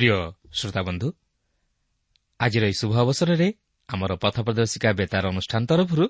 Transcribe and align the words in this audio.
ପ୍ରିୟ 0.00 0.16
ଶ୍ରୋତାବନ୍ଧୁ 0.58 1.08
ଆଜିର 2.40 2.64
ଏହି 2.64 2.76
ଶୁଭ 2.80 2.92
ଅବସରରେ 3.04 3.48
ଆମର 3.88 4.12
ପଥ 4.24 4.36
ପ୍ରଦର୍ଶିକା 4.46 4.90
ବେତାର 5.00 5.24
ଅନୁଷ୍ଠାନ 5.32 5.62
ତରଫରୁ 5.70 6.04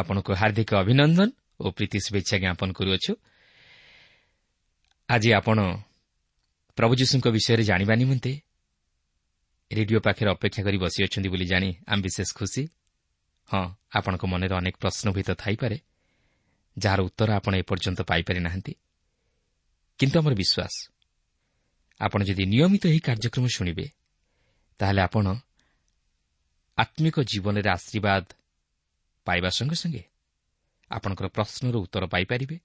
ଆପଣଙ୍କୁ 0.00 0.32
ହାର୍ଦ୍ଦିକ 0.40 0.70
ଅଭିନନ୍ଦନ 0.82 1.28
ଓ 1.62 1.66
ପ୍ରୀତି 1.76 1.98
ଶୁଭେଚ୍ଛା 2.06 2.36
ଜ୍ଞାପନ 2.42 2.68
କରୁଅଛୁ। 2.78 3.12
ଆଜି 5.08 5.30
ଆପଣ 5.38 5.58
ପ୍ରଭୁ 6.78 6.92
ଯୀଶୁଙ୍କ 7.00 7.26
ବିଷୟରେ 7.36 7.64
ଜାଣିବା 7.70 7.94
ନିମନ୍ତେ 8.02 8.32
ରେଡିଓ 9.70 9.98
ପାଖରେ 10.06 10.28
ଅପେକ୍ଷା 10.36 10.62
କରି 10.66 10.78
ବସିଅଛନ୍ତି 10.84 11.28
ବୋଲି 11.32 11.46
ଜାଣି 11.52 11.68
ଆମେ 11.88 12.00
ବିଶେଷ 12.06 12.28
ଖୁସି। 12.38 12.62
ହଁ 13.50 13.64
ଆପଣଙ୍କ 13.96 14.24
ମନରେ 14.32 14.54
ଅନେକ 14.60 14.74
ପ୍ରଶ୍ନ 14.82 15.06
ଭିତ 15.16 15.28
ଥାଇପାରେ 15.42 15.76
ଯାହାର 16.76 17.00
ଉତ୍ତର 17.08 17.28
ଆପଣ 17.38 17.52
ଏପର୍ଯ୍ୟନ୍ତ 17.62 18.00
ପାଇପାରି 18.10 18.40
ନାହାନ୍ତି 18.46 18.72
କିନ୍ତୁ 20.00 20.16
ଆମର 20.20 20.34
ବିଶ୍ୱାସ 20.42 20.91
ଆପଣ 22.02 22.20
ଯଦି 22.28 22.44
ନିୟମିତ 22.52 22.82
ଏହି 22.90 23.00
କାର୍ଯ୍ୟକ୍ରମ 23.06 23.44
ଶୁଣିବେ 23.56 23.86
ତାହେଲେ 24.80 25.00
ଆପଣ 25.06 25.26
ଆତ୍ମିକ 26.78 27.16
ଜୀବନରେ 27.30 27.68
ଆଶୀର୍ବାଦ 27.76 28.24
ପାଇବା 29.26 29.48
ସଙ୍ଗେ 29.48 29.76
ସଙ୍ଗେ 29.82 30.02
ଆପଣଙ୍କର 30.90 31.26
ପ୍ରଶ୍ନର 31.36 31.74
ଉତ୍ତର 31.84 32.04
ପାଇପାରିବେ 32.12 32.56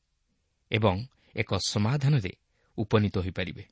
ଏବଂ 0.71 0.95
ଏକ 1.35 1.49
ସମାଧାନରେ 1.73 2.31
ଉପନୀତ 2.77 3.15
ହୋଇପାରିବେ 3.17 3.63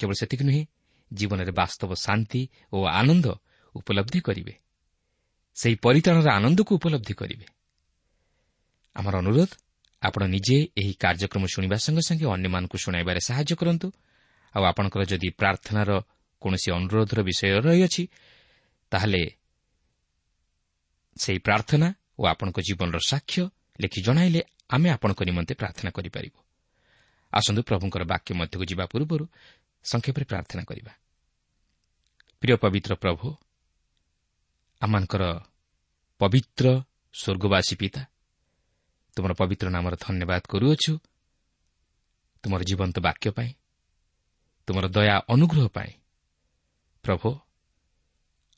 କେବଳ 0.00 0.14
ସେତିକି 0.20 0.44
ନୁହେଁ 0.44 0.62
ଜୀବନରେ 1.10 1.52
ବାସ୍ତବ 1.52 1.90
ଶାନ୍ତି 1.96 2.40
ଓ 2.72 2.76
ଆନନ୍ଦ 3.00 3.26
ଉପଲବ୍ଧି 3.74 4.20
କରିବେ 4.20 4.54
ସେହି 5.56 5.76
ପରିତାଣର 5.82 6.28
ଆନନ୍ଦକୁ 6.38 6.72
ଉପଲବ୍ଧି 6.78 7.14
କରିବେ 7.14 7.46
ଆମର 8.96 9.14
ଅନୁରୋଧ 9.22 9.50
ଆପଣ 10.02 10.22
ନିଜେ 10.26 10.56
ଏହି 10.80 10.92
କାର୍ଯ୍ୟକ୍ରମ 11.02 11.44
ଶୁଣିବା 11.54 11.76
ସଙ୍ଗେ 11.84 12.02
ସଙ୍ଗେ 12.08 12.26
ଅନ୍ୟମାନଙ୍କୁ 12.34 12.76
ଶୁଣାଇବାରେ 12.84 13.20
ସାହାଯ୍ୟ 13.28 13.54
କରନ୍ତୁ 13.60 13.86
ଆଉ 14.54 14.62
ଆପଣଙ୍କର 14.70 15.02
ଯଦି 15.10 15.28
ପ୍ରାର୍ଥନାର 15.40 15.90
କୌଣସି 16.42 16.68
ଅନୁରୋଧର 16.78 17.18
ବିଷୟ 17.28 17.48
ରହିଅଛି 17.66 18.02
ତାହେଲେ 18.92 19.22
ସେହି 21.16 21.38
ପ୍ରାର୍ଥନା 21.38 21.88
ଓ 22.18 22.22
ଆପଣଙ୍କ 22.32 22.58
ଜୀବନର 22.68 22.98
ସାକ୍ଷ୍ୟ 23.10 23.42
ଲେଖି 23.82 24.00
ଜଣାଇଲେ 24.06 24.40
ଆମେ 24.74 24.88
ଆପଣଙ୍କ 24.96 25.20
ନିମନ୍ତେ 25.28 25.54
ପ୍ରାର୍ଥନା 25.60 25.90
କରିପାରିବୁ। 25.96 26.38
ଆସନ୍ତୁ 27.32 27.60
ପ୍ରଭୁଙ୍କର 27.68 28.02
ବାକ୍ୟ 28.12 28.30
ମଧ୍ୟକୁ 28.40 28.64
ଯିବା 28.70 28.84
ପୂର୍ବରୁ 28.92 29.24
ସଂକ୍ଷେପରେ 29.84 30.24
ପ୍ରାର୍ଥନା 30.30 30.62
କରିବା। 30.68 30.92
ପ୍ରିୟ 32.40 32.56
ପବିତ୍ର 32.62 32.92
ପ୍ରଭୁ 33.02 33.26
ଆମମାନଙ୍କର 34.82 35.22
ପବିତ୍ର 36.20 36.66
ସ୍ୱର୍ଗବାସୀ 37.14 37.74
ପିତା 37.80 38.02
ତୁମର 39.16 39.32
ପବିତ୍ର 39.40 39.66
ନାମର 39.76 39.94
ଧନ୍ୟବାଦ 40.04 40.42
କରୁଅଛୁ। 40.52 40.92
ତୁମର 42.44 42.60
ଜୀବନ୍ତ 42.68 42.96
ବାକ୍ୟ 43.08 43.28
ପାଇଁ 43.36 43.50
ତୁମର 44.66 44.88
ଦୟା 44.88 45.20
ଅନୁଗ୍ରହ 45.28 45.68
ପାଇଁ। 45.68 45.92
ପ୍ରଭୁ 47.02 47.38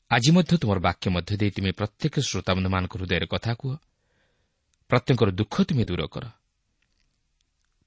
ଆଜି 0.09 0.31
ମଧ୍ୟ 0.31 0.57
ତୁମର 0.57 0.79
ବାକ୍ୟ 0.79 1.09
ମଧ୍ୟ 1.09 1.37
ଦେଇ 1.37 1.51
ତୁମେ 1.51 1.71
ପ୍ରତ୍ୟେକ 1.71 2.19
ଶ୍ରୋତାବନ୍ଧୁମାନଙ୍କ 2.19 2.97
ହୃଦୟରେ 2.97 3.25
କଥା 3.25 3.53
କୁହ। 3.53 3.77
ପ୍ରତ୍ୟେକଙ୍କର 4.87 5.31
ଦୁଃଖ 5.31 5.61
ତୁମେ 5.61 5.85
ଦୂର 5.85 6.07
କର। 6.07 6.29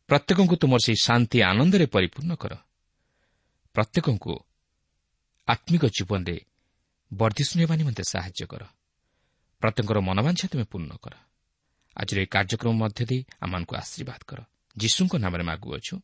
ପ୍ରତ୍ୟେକଙ୍କୁ 0.07 0.57
ତୁମର 0.57 0.79
ସେହି 0.79 0.97
ଶାନ୍ତି 1.03 1.43
ଆନନ୍ଦରେ 1.43 1.87
ପରିପୂର୍ଣ୍ଣ 1.87 2.35
କର। 2.35 2.57
ପ୍ରତ୍ୟେକଙ୍କୁ 3.73 4.39
ଆତ୍ମିକ 5.47 5.87
ଜୀବନରେ 5.87 6.41
ବର୍ଦ୍ଧି 7.15 7.45
ଶୁଣିବା 7.45 7.77
ନିମନ୍ତେ 7.77 8.03
ସାହାଯ୍ୟ 8.03 8.47
କର। 8.47 8.65
ପ୍ରତ୍ୟେକଙ୍କର 9.61 10.01
ମନବାଞ୍ଛା 10.01 10.49
ତୁମେ 10.49 10.65
ପୂର୍ଣ୍ଣ 10.65 10.97
କର। 11.03 11.13
ଆଜିର 11.97 12.19
ଏହି 12.19 12.27
କାର୍ଯ୍ୟକ୍ରମ 12.27 12.73
ମଧ୍ୟ 12.73 13.05
ଦେଇ 13.07 13.25
ଆମମାନଙ୍କୁ 13.41 13.77
ଆଶୀର୍ବାଦ 13.77 14.21
କର। 14.27 14.43
ଯୀଶୁଙ୍କ 14.79 15.17
ନାମରେ 15.17 15.43
ମାଗୁଅଛୁ। 15.43 16.01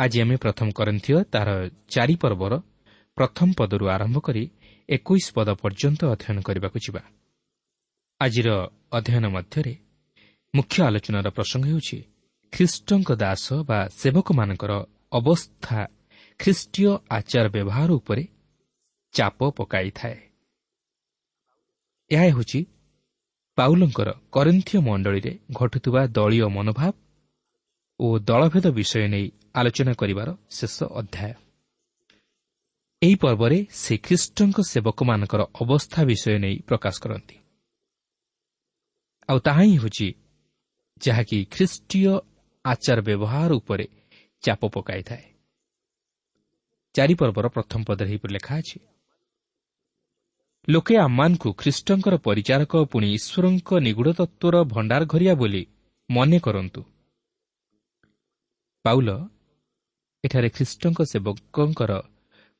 ଆଜି 0.00 0.18
ଆମେ 0.22 0.36
ପ୍ରଥମ 0.44 0.68
କରନ୍ଥୀୟ 0.78 1.16
ତାହାର 1.32 1.50
ଚାରି 1.94 2.14
ପର୍ବର 2.22 2.52
ପ୍ରଥମ 3.16 3.48
ପଦରୁ 3.58 3.84
ଆରମ୍ଭ 3.94 4.16
କରି 4.26 4.44
ଏକୋଇଶ 4.88 5.26
ପଦ 5.36 5.48
ପର୍ଯ୍ୟନ୍ତ 5.62 6.00
ଅଧ୍ୟୟନ 6.14 6.38
କରିବାକୁ 6.40 6.78
ଯିବା। 6.84 7.02
ଆଜିର 8.20 8.48
ଅଧ୍ୟୟନ 8.98 9.24
ମଧ୍ୟରେ 9.36 9.74
ମୁଖ୍ୟ 10.54 10.76
ଆଲୋଚନାର 10.88 11.28
ପ୍ରସଙ୍ଗ 11.36 11.64
ହେଉଛି 11.70 11.98
ଖ୍ରୀଷ୍ଟଙ୍କ 12.52 13.08
ଦାସ 13.22 13.46
ବା 13.68 13.78
ସେବକମାନଙ୍କର 14.00 14.72
ଅବସ୍ଥା 15.12 15.80
ଖ୍ରୀଷ୍ଟୀୟ 16.40 16.90
ଆଚାର 17.10 17.46
ବ୍ୟବହାର 17.54 17.90
ଉପରେ 18.00 18.24
ଚାପ 19.14 19.38
ପକାଇଥାଏ। 19.58 20.18
ଏହା 22.10 22.26
ହେଉଛି 22.30 22.60
ପାଉଲଙ୍କର 23.58 24.08
କରିନ୍ଥୀୟ 24.34 24.78
ମଣ୍ଡଳୀରେ 24.88 25.32
ଘଟୁଥିବା 25.58 26.00
ଦଳୀୟ 26.16 26.46
ମନୋଭାବ 26.56 26.94
ଓ 28.00 28.06
ଦଳଭେଦ 28.28 28.66
ବିଷୟ 28.78 29.04
ନେଇ 29.14 29.26
ଆଲୋଚନା 29.54 29.92
କରିବାର 29.94 30.28
ଶେଷ 30.50 30.76
ଅଧ୍ୟାୟ। 31.00 31.32
ଏହି 33.02 33.16
ପର୍ବରେ 33.22 33.58
ସେ 33.72 33.94
ଖ୍ରୀଷ୍ଟଙ୍କ 33.96 34.58
ସେବକମାନଙ୍କର 34.70 35.42
ଅବସ୍ଥା 35.62 36.00
ବିଷୟ 36.04 36.34
ନେଇ 36.44 36.56
ପ୍ରକାଶ 36.68 36.94
କରନ୍ତି। 37.04 37.36
ଆଉ 39.28 39.38
ତାହା 39.46 39.62
ହିଁ 39.62 39.76
ହେଉଛି 39.82 40.08
ଯାହାକି 41.00 41.38
ଖ୍ରୀଷ୍ଟୀୟ 41.50 42.12
ଆଚାର 42.64 42.98
ବ୍ୟବହାର 43.00 43.50
ଉପରେ 43.60 43.86
ଚାପ 44.42 44.62
ପକାଇଥାଏ। 44.74 45.24
ଚାରିପର୍ବର 46.94 47.46
ପ୍ରଥମ 47.48 47.80
ପଦରେ 47.88 48.08
ଏହିପରି 48.10 48.32
ଲେଖା 48.36 48.54
ଅଛି 48.58 48.78
ଲୋକେ 50.68 50.94
ଆମମାନଙ୍କୁ 50.96 51.48
ଖ୍ରୀଷ୍ଟଙ୍କର 51.52 52.14
ପରିଚାରକ 52.26 52.72
ପୁଣି 52.92 53.08
ଈଶ୍ୱରଙ୍କ 53.18 53.68
ନିଗୁଢ଼ 53.86 54.10
ତତ୍ତ୍ୱର 54.18 54.54
ଭଣ୍ଡାର 54.72 55.02
ଘରିଆ 55.12 55.34
ବୋଲି 55.34 55.62
ମନେ 56.10 56.38
କରନ୍ତୁ। 56.38 56.82
ପାଉଲ 58.84 59.08
ଏଠାରେ 60.24 60.48
ଖ୍ରୀଷ୍ଟଙ୍କ 60.48 60.98
ସେବକଙ୍କର 61.02 61.92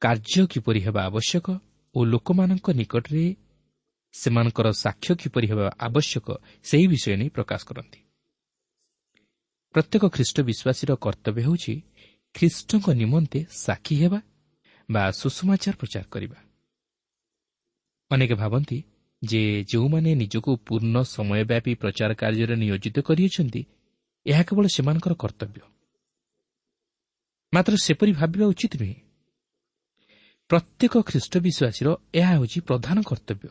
କାର୍ଯ୍ୟ 0.03 0.47
କିପରି 0.47 0.81
ହେବା 0.81 1.01
ଆବଶ୍ୟକ 1.05 1.47
ଓ 1.95 1.99
ଲୋକମାନଙ୍କ 2.05 2.67
ନିକଟରେ 2.71 3.25
ସେମାନଙ୍କର 4.15 4.67
ସାକ୍ଷ୍ୟ 4.73 5.15
କିପରି 5.23 5.47
ହେବା 5.47 5.67
ଆବଶ୍ୟକ 5.79 6.27
ସେହି 6.63 6.87
ବିଷୟ 6.87 7.17
ନେଇ 7.17 7.29
ପ୍ରକାଶ 7.29 7.61
କରନ୍ତି। 7.69 8.01
ପ୍ରତ୍ୟେକ 9.75 10.05
ଖ୍ରୀଷ୍ଟ 10.15 10.37
ବିଶ୍ୱାସୀର 10.41 10.91
କର୍ତ୍ତବ୍ୟ 10.97 11.41
ହେଉଛି 11.47 11.75
ଖ୍ରୀଷ୍ଟଙ୍କ 12.35 12.87
ନିମନ୍ତେ 12.91 13.41
ସାକ୍ଷୀ 13.65 13.95
ହେବା 14.03 14.21
ବା 14.89 15.03
ସୁଷମାଚାର 15.11 15.75
ପ୍ରଚାର 15.77 16.05
କରିବା। 16.11 16.39
ଅନେକ 18.11 18.33
ଭାବନ୍ତି 18.35 18.79
ଯେ 19.23 19.43
ଯେଉଁମାନେ 19.65 20.11
ନିଜକୁ 20.15 20.51
ପୂର୍ଣ୍ଣ 20.67 20.97
ସମୟବ୍ୟାପୀ 21.15 21.73
ପ୍ରଚାର 21.75 22.11
କାର୍ଯ୍ୟରେ 22.15 22.55
ନିୟୋଜିତ 22.57 22.97
କରିଅଛନ୍ତି 23.01 23.63
ଏହା 24.27 24.43
କେବଳ 24.43 24.65
ସେମାନଙ୍କର 24.67 25.13
କର୍ତ୍ତବ୍ୟ। 25.15 25.61
ମାତ୍ର 27.53 27.75
ସେପରି 27.77 28.13
ଭାବିବା 28.13 28.47
ଉଚିତ 28.47 28.73
ନୁହେଁ। 28.81 28.97
ପ୍ରତ୍ୟେକ 30.51 30.95
ଖ୍ରୀଷ୍ଟ 31.07 31.35
ବିଶ୍ୱାସୀର 31.39 31.89
ଏହା 32.15 32.31
ହେଉଛି 32.35 32.59
ପ୍ରଧାନ 32.61 32.97
କର୍ତ୍ତବ୍ୟ। 33.03 33.49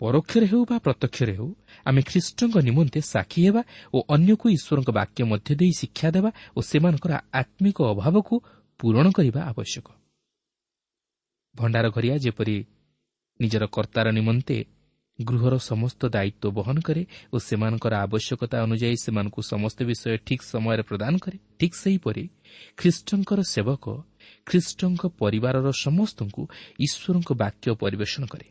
ପରୋକ୍ଷରେ 0.00 0.46
ହେଉ 0.46 0.62
ବା 0.64 0.76
ପ୍ରତ୍ୟକ୍ଷରେ 0.78 1.32
ହେଉ 1.32 1.48
ଆମେ 1.84 2.00
ଖ୍ରୀଷ୍ଟଙ୍କ 2.02 2.54
ନିମନ୍ତେ 2.68 3.00
ସାକ୍ଷୀ 3.00 3.40
ହେବା 3.46 3.62
ଓ 3.94 3.98
ଅନ୍ୟକୁ 4.14 4.46
ଈଶ୍ୱରଙ୍କ 4.56 4.90
ବାକ୍ୟ 4.90 5.20
ମଧ୍ୟ 5.24 5.50
ଦେଇ 5.60 5.72
ଶିକ୍ଷା 5.80 6.08
ଦେବା 6.10 6.30
ଓ 6.56 6.60
ସେମାନଙ୍କର 6.60 7.12
ଆତ୍ମିକ 7.32 7.78
ଅଭାବକୁ 7.92 8.34
ପୂରଣ 8.80 9.06
କରିବା 9.10 9.40
ଆବଶ୍ୟକ। 9.50 9.86
ଭଣ୍ଡାର 11.54 11.86
ଘରିଆ 11.90 12.16
ଯେପରି 12.16 12.56
ନିଜର 13.40 13.64
କର୍ତ୍ତାର 13.66 14.06
ନିମନ୍ତେ 14.10 14.56
ଗୃହର 15.20 15.54
ସମସ୍ତ 15.60 16.00
ଦାୟିତ୍ୱ 16.14 16.54
ବହନ 16.58 16.76
କରେ 16.80 17.02
ଓ 17.32 17.36
ସେମାନଙ୍କର 17.38 17.92
ଆବଶ୍ୟକତା 18.06 18.56
ଅନୁଯାୟୀ 18.66 18.96
ସେମାନଙ୍କୁ 19.04 19.40
ସମସ୍ତ 19.52 19.78
ବିଷୟ 19.90 20.16
ଠିକ୍ 20.26 20.44
ସମୟରେ 20.52 20.82
ପ୍ରଦାନ 20.90 21.12
କରେ। 21.24 21.36
ଠିକ୍ 21.58 21.76
ସେହିପରି 21.82 22.24
ଖ୍ରୀଷ୍ଟଙ୍କର 22.78 23.40
ସେବକ 23.54 23.84
ଖ୍ରୀଷ୍ଟଙ୍କ 24.46 25.02
ପରିବାରର 25.22 25.66
ସମସ୍ତଙ୍କୁ 25.84 26.42
ଈଶ୍ୱରଙ୍କ 26.86 27.30
ବାକ୍ୟ 27.42 27.66
ପରିବେଷଣ 27.82 28.22
କରେ। 28.32 28.46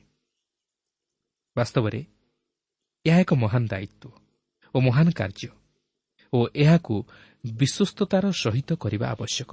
ବାସ୍ତବରେ 1.55 1.99
ଏହା 3.05 3.19
ଏକ 3.23 3.31
ମହାନ 3.43 3.63
ଦାୟିତ୍ୱ 3.73 4.13
ଓ 4.75 4.77
ମହାନ 4.88 5.07
କାର୍ଯ୍ୟ 5.19 5.49
ଓ 6.33 6.39
ଏହାକୁ 6.63 6.95
ବିଶ୍ୱସ୍ତତାର 7.43 8.25
ସହିତ 8.43 8.69
କରିବା 8.83 9.05
ଆବଶ୍ୟକ। 9.15 9.51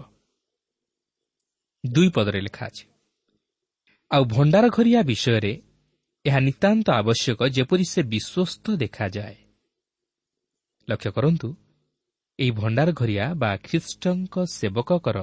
ଦୁଇ 1.85 2.09
ପଦରେ 2.17 2.41
ଲେଖା 2.47 2.65
ଅଛି 2.67 2.85
ଆଉ 4.11 4.23
ଭଣ୍ଡାର 4.25 4.67
ଘରିଆ 4.69 5.01
ବିଷୟରେ 5.03 5.53
ଏହା 6.27 6.39
ନିତାନ୍ତ 6.39 6.87
ଆବଶ୍ୟକ 6.91 7.41
ଯେପରି 7.49 7.85
ସେ 7.85 8.01
ବିଶ୍ୱସ୍ତ 8.03 8.65
ଦେଖାଯାଏ। 8.77 9.37
ଲକ୍ଷ୍ୟ 10.89 11.11
କରନ୍ତୁ 11.11 11.49
ଏହି 12.39 12.51
ଭଣ୍ଡାର 12.51 12.89
ଘରିଆ 12.93 13.25
ବା 13.35 13.51
ଖ୍ରୀଷ୍ଟଙ୍କ 13.57 14.35
ସେବକଙ୍କର 14.53 15.19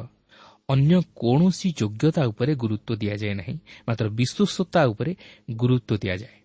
ଅନ୍ୟ 0.69 0.95
କୌଣସି 1.15 1.69
ଯୋଗ୍ୟତା 1.79 2.21
ଉପରେ 2.25 2.51
ଗୁରୁତ୍ୱ 2.55 2.97
ଦିଆଯାଏ 2.97 3.33
ନାହିଁ 3.33 3.55
ମାତ୍ର 3.87 4.05
ବିଶ୍ୱସ୍ତତା 4.09 4.81
ଉପରେ 4.85 5.11
ଗୁରୁତ୍ୱ 5.55 5.97
ଦିଆଯାଏ। 5.97 6.37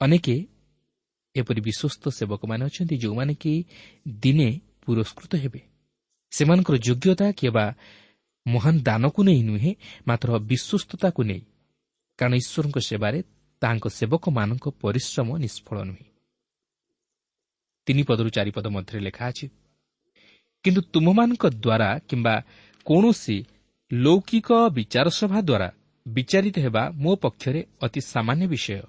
ଅନେକ 0.00 0.26
ଏପରି 1.34 1.60
ବିଶ୍ୱସ୍ତ 1.60 2.04
ସେବକମାନେ 2.08 2.62
ଅଛନ୍ତି 2.64 2.96
ଯେଉଁମାନେ 2.96 3.34
କି 3.34 3.52
ଦିନେ 4.22 4.48
ପୁରସ୍କୃତ 4.82 5.32
ହେବେ। 5.34 5.60
ସେମାନଙ୍କର 6.32 6.76
ଯୋଗ୍ୟତା 6.78 7.26
କିମ୍ବା 7.32 7.64
ମହାନ 8.46 8.74
ଦାନକୁ 8.82 9.20
ନେଇ 9.22 9.42
ନୁହେଁ 9.42 9.72
ମାତ୍ର 10.06 10.28
ବିଶ୍ୱସ୍ତତାକୁ 10.50 11.20
ନେଇ। 11.22 11.42
କାରଣ 12.20 12.34
ଈଶ୍ୱରଙ୍କ 12.42 12.78
ସେବାରେ 12.88 13.18
ତାହାଙ୍କ 13.62 13.86
ସେବକମାନଙ୍କ 13.88 14.64
ପରିଶ୍ରମ 14.82 15.28
ନିଷ୍ଫଳ 15.36 15.78
ନୁହେଁ। 15.88 16.06
ତିନି 17.86 18.02
ପଦରୁ 18.02 18.28
ଚାରିପଦ 18.36 18.66
ମଧ୍ୟରେ 18.76 19.00
ଲେଖା 19.00 19.24
ଅଛି 19.28 19.46
କିନ୍ତୁ 20.64 20.80
ତୁମମାନଙ୍କ 20.92 21.44
ଦ୍ୱାରା 21.64 21.90
କିମ୍ବା 22.08 22.34
କୌଣସି 22.86 23.36
ଲୌକିକ 23.92 24.48
ବିଚାର 24.76 25.06
ସଭା 25.08 25.40
ଦ୍ୱାରା 25.40 25.68
ବିଚାରିତ 26.06 26.56
ହେବା 26.58 26.82
ମୋ 27.02 27.12
ପକ୍ଷରେ 27.16 27.60
ଅତି 27.82 28.00
ସାମାନ୍ୟ 28.00 28.46
ବିଷୟ। 28.46 28.82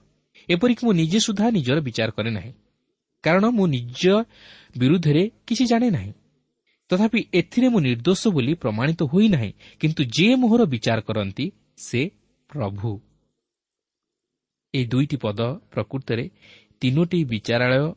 ଏପରିକି 0.50 0.82
ମୁଁ 0.86 0.94
ନିଜେ 0.94 1.20
ସୁଦ୍ଧା 1.20 1.48
ନିଜର 1.52 1.78
ବିଚାର 1.80 2.10
କରେ 2.12 2.32
ନାହିଁ। 2.32 2.54
କାରଣ 3.24 3.44
ମୁଁ 3.50 3.66
ନିଜ 3.68 4.02
ବିରୁଦ୍ଧରେ 4.78 5.24
କିଛି 5.48 5.64
ଜାଣେ 5.66 5.90
ନାହିଁ। 5.90 6.12
ତଥାପି 6.90 7.20
ଏଥିରେ 7.34 7.68
ମୁଁ 7.70 7.80
ନିର୍ଦ୍ଦୋଷ 7.80 8.22
ବୋଲି 8.28 8.54
ପ୍ରମାଣିତ 8.54 9.02
ହୋଇନାହିଁ 9.04 9.52
କିନ୍ତୁ 9.80 10.02
ଯିଏ 10.16 10.34
ମୋହର 10.36 10.62
ବିଚାର 10.74 11.00
କରନ୍ତି 11.02 11.46
ସେ 11.78 12.02
ପ୍ରଭୁ। 12.50 12.92
ଏହି 14.74 14.86
ଦୁଇଟି 14.86 15.18
ପଦ 15.24 15.40
ପ୍ରକୃତରେ 15.72 16.26
ତିନୋଟି 16.82 17.20
ବିଚାରାଳୟ 17.24 17.88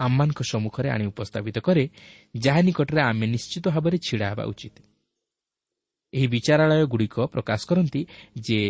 ଆମମାନଙ୍କ 0.00 0.40
ସମ୍ମୁଖରେ 0.52 0.88
ଆଣି 0.90 1.04
ଉପସ୍ଥାପିତ 1.12 1.56
କରେ 1.58 1.84
ଯାହା 2.36 2.60
ନିକଟରେ 2.62 3.00
ଆମେ 3.02 3.26
ନିଶ୍ଚିତ 3.26 3.64
ଭାବରେ 3.74 3.96
ଛିଡ଼ା 4.06 4.26
ହେବା 4.30 4.44
ଉଚିତ। 4.52 4.76
ଏହି 6.12 6.26
ବିଚାରାଳୟଗୁଡ଼ିକ 6.26 7.16
ପ୍ରକାଶ 7.34 7.60
କରନ୍ତି 7.70 8.00
ଯେ 8.40 8.60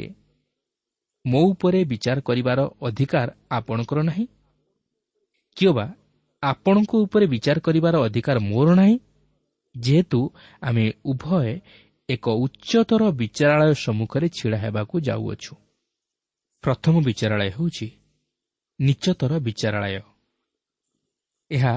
ମୋ 1.24 1.42
ଉପରେ 1.52 1.80
ବିଚାର 1.84 2.18
କରିବାର 2.20 2.60
ଅଧିକାର 2.80 3.28
ଆପଣଙ୍କର 3.50 3.98
ନାହିଁ 4.02 4.24
କିଓ 5.56 5.72
ବା 5.72 5.86
ଆପଣଙ୍କ 6.42 6.92
ଉପରେ 7.04 7.26
ବିଚାର 7.26 7.56
କରିବାର 7.60 7.94
ଅଧିକାର 8.06 8.36
ମୋର 8.50 8.68
ନାହିଁ 8.74 8.96
ଯେହେତୁ 9.74 10.20
ଆମେ 10.60 10.84
ଉଭୟ 11.04 11.46
ଏକ 12.08 12.24
ଉଚ୍ଚତର 12.44 13.02
ବିଚାରାଳୟ 13.20 13.72
ସମ୍ମୁଖରେ 13.84 14.26
ଛିଡ଼ା 14.28 14.58
ହେବାକୁ 14.64 14.94
ଯାଉଅଛୁ। 15.00 15.52
ପ୍ରଥମ 16.64 16.94
ବିଚାରାଳୟ 17.00 17.50
ହେଉଛି 17.50 17.86
ନିଚତର 18.80 19.32
ବିଚାରାଳୟ। 19.38 20.02
ଏହା 21.50 21.74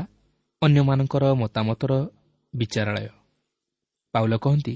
ଅନ୍ୟମାନଙ୍କର 0.62 1.24
ମତାମତର 1.34 1.92
ବିଚାରାଳୟ। 2.54 3.10
ପାଉଲ 4.14 4.34
କହନ୍ତି 4.38 4.76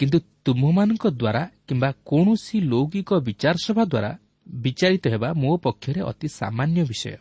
କିନ୍ତୁ 0.00 0.18
ତୁମମାନଙ୍କ 0.44 1.04
ଦ୍ୱାରା 1.12 1.42
କିମ୍ବା 1.66 1.90
କୌଣସି 2.10 2.56
ଲୌକିକ 2.72 3.10
ବିଚାର 3.26 3.56
ସଭା 3.64 3.84
ଦ୍ୱାରା 3.84 4.10
ବିଚାରିତ 4.46 5.04
ହେବା 5.14 5.28
ମୋ 5.42 5.50
ପକ୍ଷରେ 5.64 6.00
ଅତି 6.10 6.28
ସାମାନ୍ୟ 6.38 6.80
ବିଷୟ। 6.90 7.16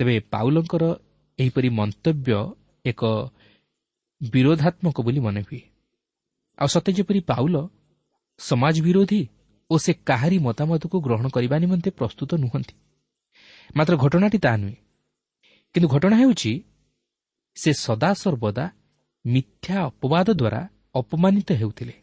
ତେବେ 0.00 0.14
ପାଉଲଙ୍କର 0.32 0.84
ଏହିପରି 1.38 1.68
ମନ୍ତବ୍ୟ 1.78 2.38
ଏକ 2.84 3.02
ବିରୋଧାତ୍ମକ 4.20 4.96
ବୋଲି 5.00 5.20
ମନେ 5.20 5.40
ହୁଏ 5.40 5.62
ଆଉ 6.58 6.68
ସତେ 6.74 6.90
ଯେପରି 6.92 7.20
ପାଉଲ 7.30 7.56
ସମାଜ 8.40 8.76
ବିରୋଧୀ 8.82 9.22
ଓ 9.72 9.78
ସେ 9.78 9.92
କାହାରି 9.92 10.38
ମତାମତକୁ 10.38 10.96
ଗ୍ରହଣ 11.00 11.28
କରିବା 11.28 11.56
ନିମନ୍ତେ 11.58 11.90
ପ୍ରସ୍ତୁତ 11.90 12.30
ନୁହନ୍ତି। 12.34 12.74
ମାତ୍ର 13.76 13.94
ଘଟଣାଟି 13.96 14.38
ତାହା 14.38 14.56
ନୁହେଁ। 14.56 14.76
କିନ୍ତୁ 15.74 15.88
ଘଟଣା 15.88 16.16
ହେଉଛି 16.16 16.52
ସେ 17.56 17.70
ସଦାସର୍ବଦା 17.72 18.64
ମିଥ୍ୟା 19.24 19.76
ଅପବାଦ 19.84 20.28
ଦ୍ୱାରା 20.30 20.60
ଅପମାନିତ 20.94 21.52
ହେଉଥିଲେ। 21.52 21.94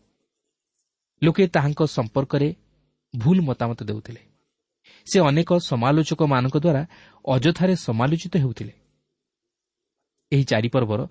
ଲୋକେ 1.23 1.43
ତାହାଙ୍କ 1.47 1.81
ସମ୍ପର୍କରେ 1.88 2.55
ଭୁଲ 3.13 3.38
ମତାମତ 3.41 3.79
ଦେଉଥିଲେ। 3.83 4.21
ସେ 5.05 5.17
ଅନେକ 5.19 5.49
ସମାଲୋଚକମାନଙ୍କ 5.59 6.55
ଦ୍ୱାରା 6.57 6.81
ଅଯଥାରେ 7.25 7.75
ସମାଲୋଚିତ 7.75 8.33
ହେଉଥିଲେ। 8.38 8.73
ଏହି 10.31 10.43
ଚାରିପର୍ବର 10.43 11.01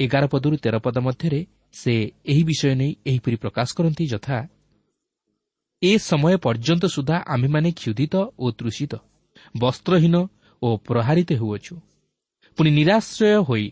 ଏଗାର 0.00 0.24
ପଦରୁ 0.26 0.56
ତେର 0.56 0.76
ପଦ 0.78 0.96
ମଧ୍ୟରେ 0.98 1.40
ସେ 1.72 1.92
ଏହି 2.24 2.42
ବିଷୟ 2.44 2.74
ନେଇ 2.74 2.92
ଏହିପରି 3.06 3.36
ପ୍ରକାଶ 3.36 3.68
କରନ୍ତି 3.76 4.04
ଯଥା 4.06 4.36
ଏ 5.82 5.90
ସମୟ 5.98 6.36
ପର୍ଯ୍ୟନ୍ତ 6.36 6.84
ସୁଦ୍ଧା 6.86 7.16
ଆମ୍ଭେମାନେ 7.26 7.70
କ୍ଷୁଧିତ 7.72 8.14
ଓ 8.38 8.46
ତୃଷିତ 8.50 8.92
ବସ୍ତ୍ରହୀନ 9.60 10.16
ଓ 10.62 10.68
ପ୍ରହାରିତ 10.88 11.30
ହେଉଅଛୁ। 11.32 11.74
ପୁଣି 12.58 12.70
ନିରାଶ୍ରୟ 12.70 13.36
ହୋଇ 13.48 13.66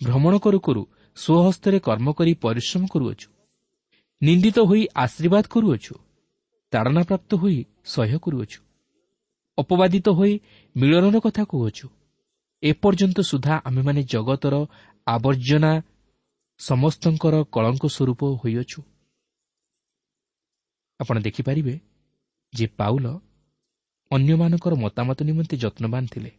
ଭ୍ରମଣ 0.00 0.34
କରୁ 0.38 0.58
କରୁ 0.60 0.82
ସ୍ୱହସ୍ତରେ 1.16 1.78
କର୍ମ 1.78 2.08
କରି 2.12 2.32
ପରିଶ୍ରମ 2.44 2.82
କରୁଅଛୁ। 2.92 3.28
ନିନ୍ଦିତ 4.22 4.58
ହୋଇ 4.60 4.82
ଆଶୀର୍ବାଦ 4.94 5.44
କରୁଅଛୁ। 5.50 5.94
ତାଡ଼ନାପ୍ରାପ୍ତ 6.72 7.30
ହୋଇ 7.42 7.58
ସହ୍ୟ 7.84 8.16
କରୁଅଛୁ। 8.24 8.60
ଅପବାଦିତ 9.58 10.06
ହୋଇ 10.18 10.32
ମିଳନର 10.76 11.16
କଥା 11.20 11.42
କହୁଅଛୁ। 11.44 11.86
ଏପର୍ଯ୍ୟନ୍ତ 12.62 13.18
ସୁଦ୍ଧା 13.30 13.54
ଆମ୍ଭେମାନେ 13.68 14.00
ଜଗତର 14.12 14.54
ଆବର୍ଜନା 15.06 15.72
ସମସ୍ତଙ୍କର 16.60 17.34
କଳଙ୍କ 17.54 17.84
ସ୍ୱରୂପ 17.96 18.20
ହୋଇଅଛୁ। 18.40 18.80
ଆପଣ 21.00 21.16
ଦେଖିପାରିବେ 21.26 21.74
ଯେ 22.52 22.66
ପାଉଲ 22.78 23.06
ଅନ୍ୟମାନଙ୍କର 24.10 24.72
ମତାମତ 24.84 25.18
ନିମନ୍ତେ 25.28 25.54
ଯତ୍ନବାନ 25.56 26.04
ଥିଲେ। 26.12 26.30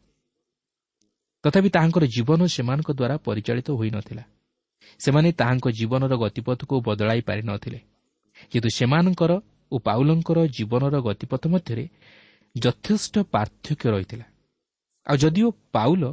ତଥାପି 1.44 1.70
ତାହାଙ୍କର 1.76 2.04
ଜୀବନ 2.16 2.40
ସେମାନଙ୍କ 2.56 2.90
ଦ୍ୱାରା 3.00 3.16
ପରିଚାଳିତ 3.28 3.68
ହୋଇନଥିଲା। 3.80 4.24
ସେମାନେ 5.00 5.30
ତାହାଙ୍କ 5.32 5.66
ଜୀବନର 5.80 6.14
ଗତିପଥକୁ 6.24 6.76
ବଦଳାଇ 6.88 7.22
ପାରିନଥିଲେ 7.30 7.80
କିନ୍ତୁ 8.52 8.70
ସେମାନଙ୍କର 8.78 9.32
ଓ 9.72 9.76
ପାଉଲଙ୍କର 9.88 10.40
ଜୀବନର 10.58 10.96
ଗତିପଥ 11.08 11.44
ମଧ୍ୟରେ 11.54 11.86
ଯଥେଷ୍ଟ 12.56 13.16
ପାର୍ଥକ୍ୟ 13.34 13.86
ରହିଥିଲା। 13.94 14.26
ଆଉ 15.08 15.16
ଯଦିଓ 15.18 15.48
ପାଉଲ 15.76 16.04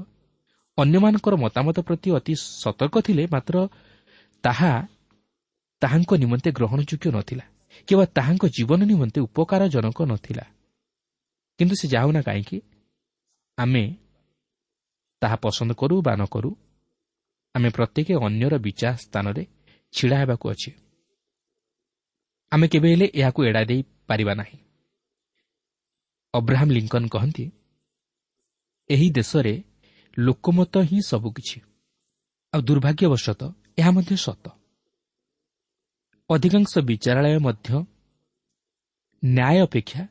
ଅନ୍ୟମାନଙ୍କର 0.78 1.34
ମତାମତ 1.44 1.76
ପ୍ରତି 1.80 2.08
ଅତି 2.18 2.32
ସତର୍କ 2.62 2.96
ଥିଲେ 3.06 3.24
ମାତ୍ର 3.34 3.56
ତାହା 4.44 4.72
ତାହାଙ୍କ 5.82 6.10
ନିମନ୍ତେ 6.22 6.48
ଗ୍ରହଣଯୋଗ୍ୟ 6.58 7.08
ନଥିଲା। 7.16 7.44
କିମ୍ବା 7.88 8.06
ତାହାଙ୍କ 8.16 8.44
ଜୀବନ 8.56 8.80
ନିମନ୍ତେ 8.84 9.18
ଉପକାରଜନକ 9.20 9.98
ନଥିଲା 10.04 10.44
କିନ୍ତୁ 11.60 11.74
ସେ 11.80 11.86
ଯାଉନା 11.88 12.20
କାହିଁକି 12.22 12.58
ଆମେ 13.58 13.84
ତାହା 15.22 15.36
ପସନ୍ଦ 15.44 15.72
କରୁ 15.74 15.94
ବା 16.02 16.12
ନ 16.16 16.22
କରୁ 16.30 16.50
ଆମେ 17.54 17.68
ପ୍ରତ୍ୟେକ 17.70 18.08
ଅନ୍ୟର 18.26 18.54
ବିଚାର 18.58 18.94
ସ୍ଥାନରେ 19.04 19.42
ଛିଡ଼ା 19.94 20.16
ହେବାକୁ 20.22 20.44
ଅଛି 20.50 20.70
ଆମେ 22.52 22.66
କେବେ 22.68 22.88
ହେଲେ 22.92 23.06
ଏହାକୁ 23.14 23.40
ଏଡ଼ାଇ 23.44 23.66
ଦେଇପାରିବା 23.70 24.34
ନାହିଁ 24.34 24.58
ଅବ୍ରାହମ୍ 26.34 26.72
ଲିଙ୍କନ 26.72 27.04
କହନ୍ତି 27.08 27.44
ଏହି 28.90 29.08
ଦେଶରେ 29.10 29.54
ଲୋକମତ 30.16 30.74
ହିଁ 30.90 30.98
ସବୁକିଛି 31.02 31.58
ଆଉ 32.52 32.60
ଦୁର୍ଭାଗ୍ୟବଶତଃ 32.62 33.50
ଏହା 33.78 33.90
ମଧ୍ୟ 33.90 34.16
ସତ 34.16 34.44
ଅଧିକାଂଶ 36.30 36.72
ବିଚାରାଳୟ 36.78 37.38
ମଧ୍ୟ 37.38 37.68
ନ୍ୟାୟ 39.22 39.56
ଅପେକ୍ଷା 39.62 40.02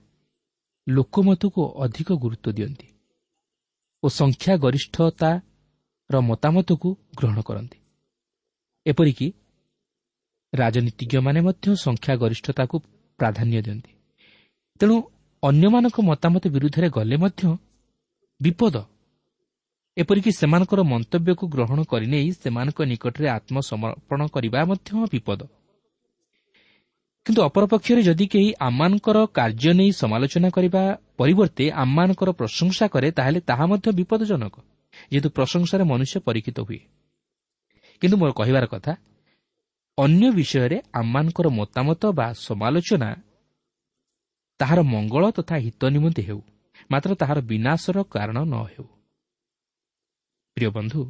ଲୋକମତକୁ 0.87 1.61
ଅଧିକ 1.85 2.09
ଗୁରୁତ୍ୱ 2.23 2.55
ଦିଅନ୍ତି 2.57 2.87
ଓ 4.03 4.07
ସଂଖ୍ୟା 4.09 4.53
ଗରିଷ୍ଠତାର 4.63 6.15
ମତାମତକୁ 6.21 6.89
ଗ୍ରହଣ 7.17 7.39
କରନ୍ତି। 7.41 7.77
ଏପରିକି 8.85 9.27
ରାଜନୀତିଜ୍ଞମାନେ 10.53 11.39
ମଧ୍ୟ 11.41 11.65
ସଂଖ୍ୟା 11.85 12.13
ଗରିଷ୍ଠତାକୁ 12.15 12.75
ପ୍ରାଧାନ୍ୟ 13.19 13.59
ଦିଅନ୍ତି। 13.61 13.91
ତେଣୁ 14.79 14.95
ଅନ୍ୟମାନଙ୍କ 15.43 15.97
ମତାମତ 16.01 16.43
ବିରୁଦ୍ଧରେ 16.47 16.87
ଗଲେ 16.89 17.17
ମଧ୍ୟ 17.17 17.43
ବିପଦ। 18.39 18.75
ଏପରିକି 19.97 20.31
ସେମାନଙ୍କର 20.39 20.79
ମନ୍ତବ୍ୟକୁ 20.93 21.43
ଗ୍ରହଣ 21.53 21.79
କରିନେଇ 21.91 22.27
ସେମାନଙ୍କ 22.41 22.79
ନିକଟରେ 22.91 23.27
ଆତ୍ମସମର୍ପଣ 23.37 24.19
କରିବା 24.33 24.59
ମଧ୍ୟ 24.69 24.89
ବିପଦ। 25.13 25.41
କିନ୍ତୁ 27.27 27.41
ଅପରପକ୍ଷରେ 27.43 28.01
ଯଦି 28.07 28.25
କେହି 28.33 28.49
ଆମମାନଙ୍କର 28.59 29.17
କାର୍ଯ୍ୟ 29.37 29.71
ନେଇ 29.73 29.91
ସମାଲୋଚନା 29.91 30.49
କରିବା 30.49 30.83
ପରିବର୍ତ୍ତେ 31.19 31.65
ଆମମାନଙ୍କର 31.83 32.29
ପ୍ରଶଂସା 32.31 32.85
କରେ 32.87 33.07
ତାହେଲେ 33.11 33.39
ତାହା 33.49 33.65
ମଧ୍ୟ 33.67 33.87
ବିପଦଜନକ। 33.99 34.55
ଯେହେତୁ 35.11 35.29
ପ୍ରଶଂସାରେ 35.29 35.83
ମନୁଷ୍ୟ 35.83 36.15
ପରୀକ୍ଷିତ 36.27 36.57
ହୁଏ। 36.59 36.79
କିନ୍ତୁ 38.01 38.15
ମୋର 38.17 38.31
କହିବାର 38.31 38.65
କଥା 38.65 38.93
ଅନ୍ୟ 39.97 40.25
ବିଷୟରେ 40.31 40.77
ଆମମାନଙ୍କର 40.99 41.47
ମତାମତ 41.59 42.01
ବା 42.19 42.27
ସମାଲୋଚନା 42.47 43.09
ତାହାର 44.59 44.79
ମଙ୍ଗଳ 44.93 45.23
ତଥା 45.37 45.55
ହିତ 45.65 45.81
ନିମନ୍ତେ 45.95 46.21
ହେଉ 46.21 46.41
ମାତ୍ର 46.91 47.09
ତାହାର 47.21 47.37
ବିନାଶର 47.41 47.97
କାରଣ 48.13 48.37
ନ 48.43 48.55
ହେଉ। 48.71 48.87
ପ୍ରିୟ 50.57 50.69
ବନ୍ଧୁ 50.77 51.01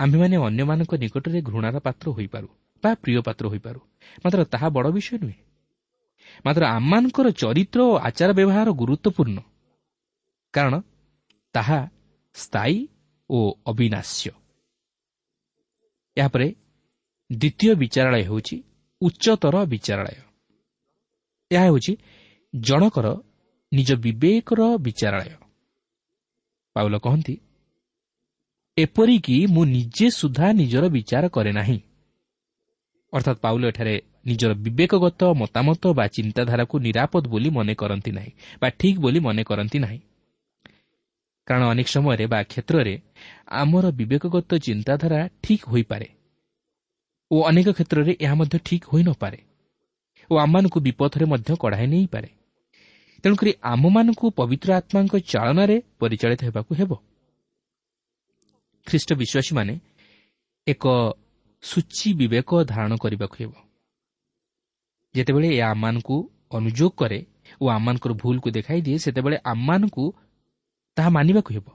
ଆମ୍ଭେମାନେ 0.00 0.36
ଅନ୍ୟମାନଙ୍କ 0.46 0.92
ନିକଟରେ 1.02 1.38
ଘୃଣାର 1.42 1.76
ପାତ୍ର 1.78 2.06
ହୋଇପାରୁ। 2.10 2.48
ବା 2.82 2.94
ପ୍ରିୟ 2.94 3.20
ପାତ୍ର 3.22 3.48
ହୋଇପାରୁ। 3.48 3.80
ମାତ୍ର 4.24 4.44
ତାହା 4.44 4.68
ବଡ଼ 4.68 4.88
ବିଷୟ 4.90 5.18
ନୁହେଁ। 5.22 5.38
ମାତ୍ର 6.46 6.62
ଆମମାନଙ୍କର 6.66 7.26
ଚରିତ୍ର 7.30 7.80
ଓ 7.80 7.92
ଆଚାର 7.98 8.30
ବ୍ୟବହାର 8.32 8.68
ଗୁରୁତ୍ୱପୂର୍ଣ୍ଣ। 8.72 9.38
କାରଣ 10.54 10.74
ତାହା 11.52 11.80
ସ୍ଥାୟୀ 12.34 12.76
ଓ 13.30 13.38
ଅବିନାଶ୍ୟ। 13.66 14.30
ଏହାପରେ 16.16 16.54
ଦ୍ୱିତୀୟ 17.32 17.74
ବିଚାରାଳୟ 17.74 18.22
ହେଉଛି 18.22 18.56
ଉଚ୍ଚତର 19.00 19.64
ବିଚାରାଳୟ। 19.64 20.20
ଏହା 21.50 21.64
ହେଉଛି 21.64 21.92
ଜଣକର 22.54 23.06
ନିଜ 23.72 23.90
ବିବେକର 23.94 24.60
ବିଚାରାଳୟ। 24.78 25.34
ପାଉଲ 26.76 26.98
କହନ୍ତି 26.98 27.34
ଏପରିକି 28.76 29.36
ମୁଁ 29.46 29.64
ନିଜେ 29.64 30.06
ସୁଦ୍ଧା 30.10 30.52
ନିଜର 30.52 30.84
ବିଚାର 30.88 31.28
କରେ 31.28 31.52
ନାହିଁ। 31.52 31.78
ଅର୍ଥାତ୍ 33.12 33.38
ପାଉଲ 33.40 33.62
ଏଠାରେ 33.66 33.94
ନିଜର 34.26 34.52
ବିବେକଗତ 34.56 35.20
ମତାମତ 35.34 35.82
ବା 35.92 36.04
ଚିନ୍ତାଧାରାକୁ 36.08 36.74
ନିରାପଦ 36.78 37.24
ବୋଲି 37.28 37.50
ମନେ 37.50 37.74
କରନ୍ତି 37.74 38.10
ନାହିଁ 38.12 38.32
ବା 38.60 38.68
ଠିକ୍ 38.78 38.98
ବୋଲି 38.98 39.20
ମନେ 39.20 39.42
କରନ୍ତି 39.44 39.78
ନାହିଁ 39.78 40.00
କାରଣ 41.48 41.62
ଅନେକ 41.72 41.88
ସମୟରେ 41.88 42.24
ବା 42.26 42.38
କ୍ଷେତ୍ରରେ 42.42 42.94
ଆମର 43.54 43.84
ବିବେକଗତ 43.90 44.50
ଚିନ୍ତାଧାରା 44.58 45.20
ଠିକ୍ 45.42 45.64
ହୋଇପାରେ 45.68 46.08
ଓ 47.30 47.36
ଅନେକ 47.42 47.68
କ୍ଷେତ୍ରରେ 47.72 48.12
ଏହା 48.20 48.34
ମଧ୍ୟ 48.34 48.56
ଠିକ୍ 48.64 48.86
ହୋଇନପାରେ 48.92 49.38
ଓ 50.30 50.34
ଆମମାନଙ୍କୁ 50.36 50.78
ବିପଥରେ 50.80 51.24
ମଧ୍ୟ 51.24 51.50
କଢ଼ାଇ 51.56 51.86
ନେଇପାରେ 51.86 52.30
ତେଣୁକରି 53.24 53.52
ଆମମାନଙ୍କୁ 53.64 54.26
ପବିତ୍ର 54.30 54.68
ଆତ୍ମାଙ୍କ 54.72 55.14
ଚାଳନାରେ 55.26 55.76
ପରିଚାଳିତ 56.00 56.40
ହେବାକୁ 56.48 56.72
ହେବ 56.74 56.90
ଖ୍ରୀଷ୍ଟ 58.86 59.10
ବିଶ୍ୱାସୀମାନେ 59.12 59.74
ଏକ 60.66 60.84
ସୂଚି 61.62 62.08
ବିବେକ 62.12 62.50
ଧାରଣ 62.64 62.92
କରିବାକୁ 62.96 63.36
ହେବ। 63.36 63.52
ଯେତେବେଳେ 65.14 65.48
ଏହା 65.56 65.68
ଆମମାନଙ୍କୁ 65.70 66.16
ଅନୁଯୋଗ 66.50 66.92
କରେ 66.96 67.20
ଓ 67.60 67.64
ଆମମାନଙ୍କର 67.68 68.12
ଭୁଲକୁ 68.12 68.48
ଦେଖାଇ 68.50 68.80
ଦିଏ 68.80 68.98
ସେତେବେଳେ 68.98 69.36
ଆମମାନଙ୍କୁ 69.44 70.04
ତାହା 70.96 71.10
ମାନିବାକୁ 71.10 71.50
ହେବ। 71.54 71.66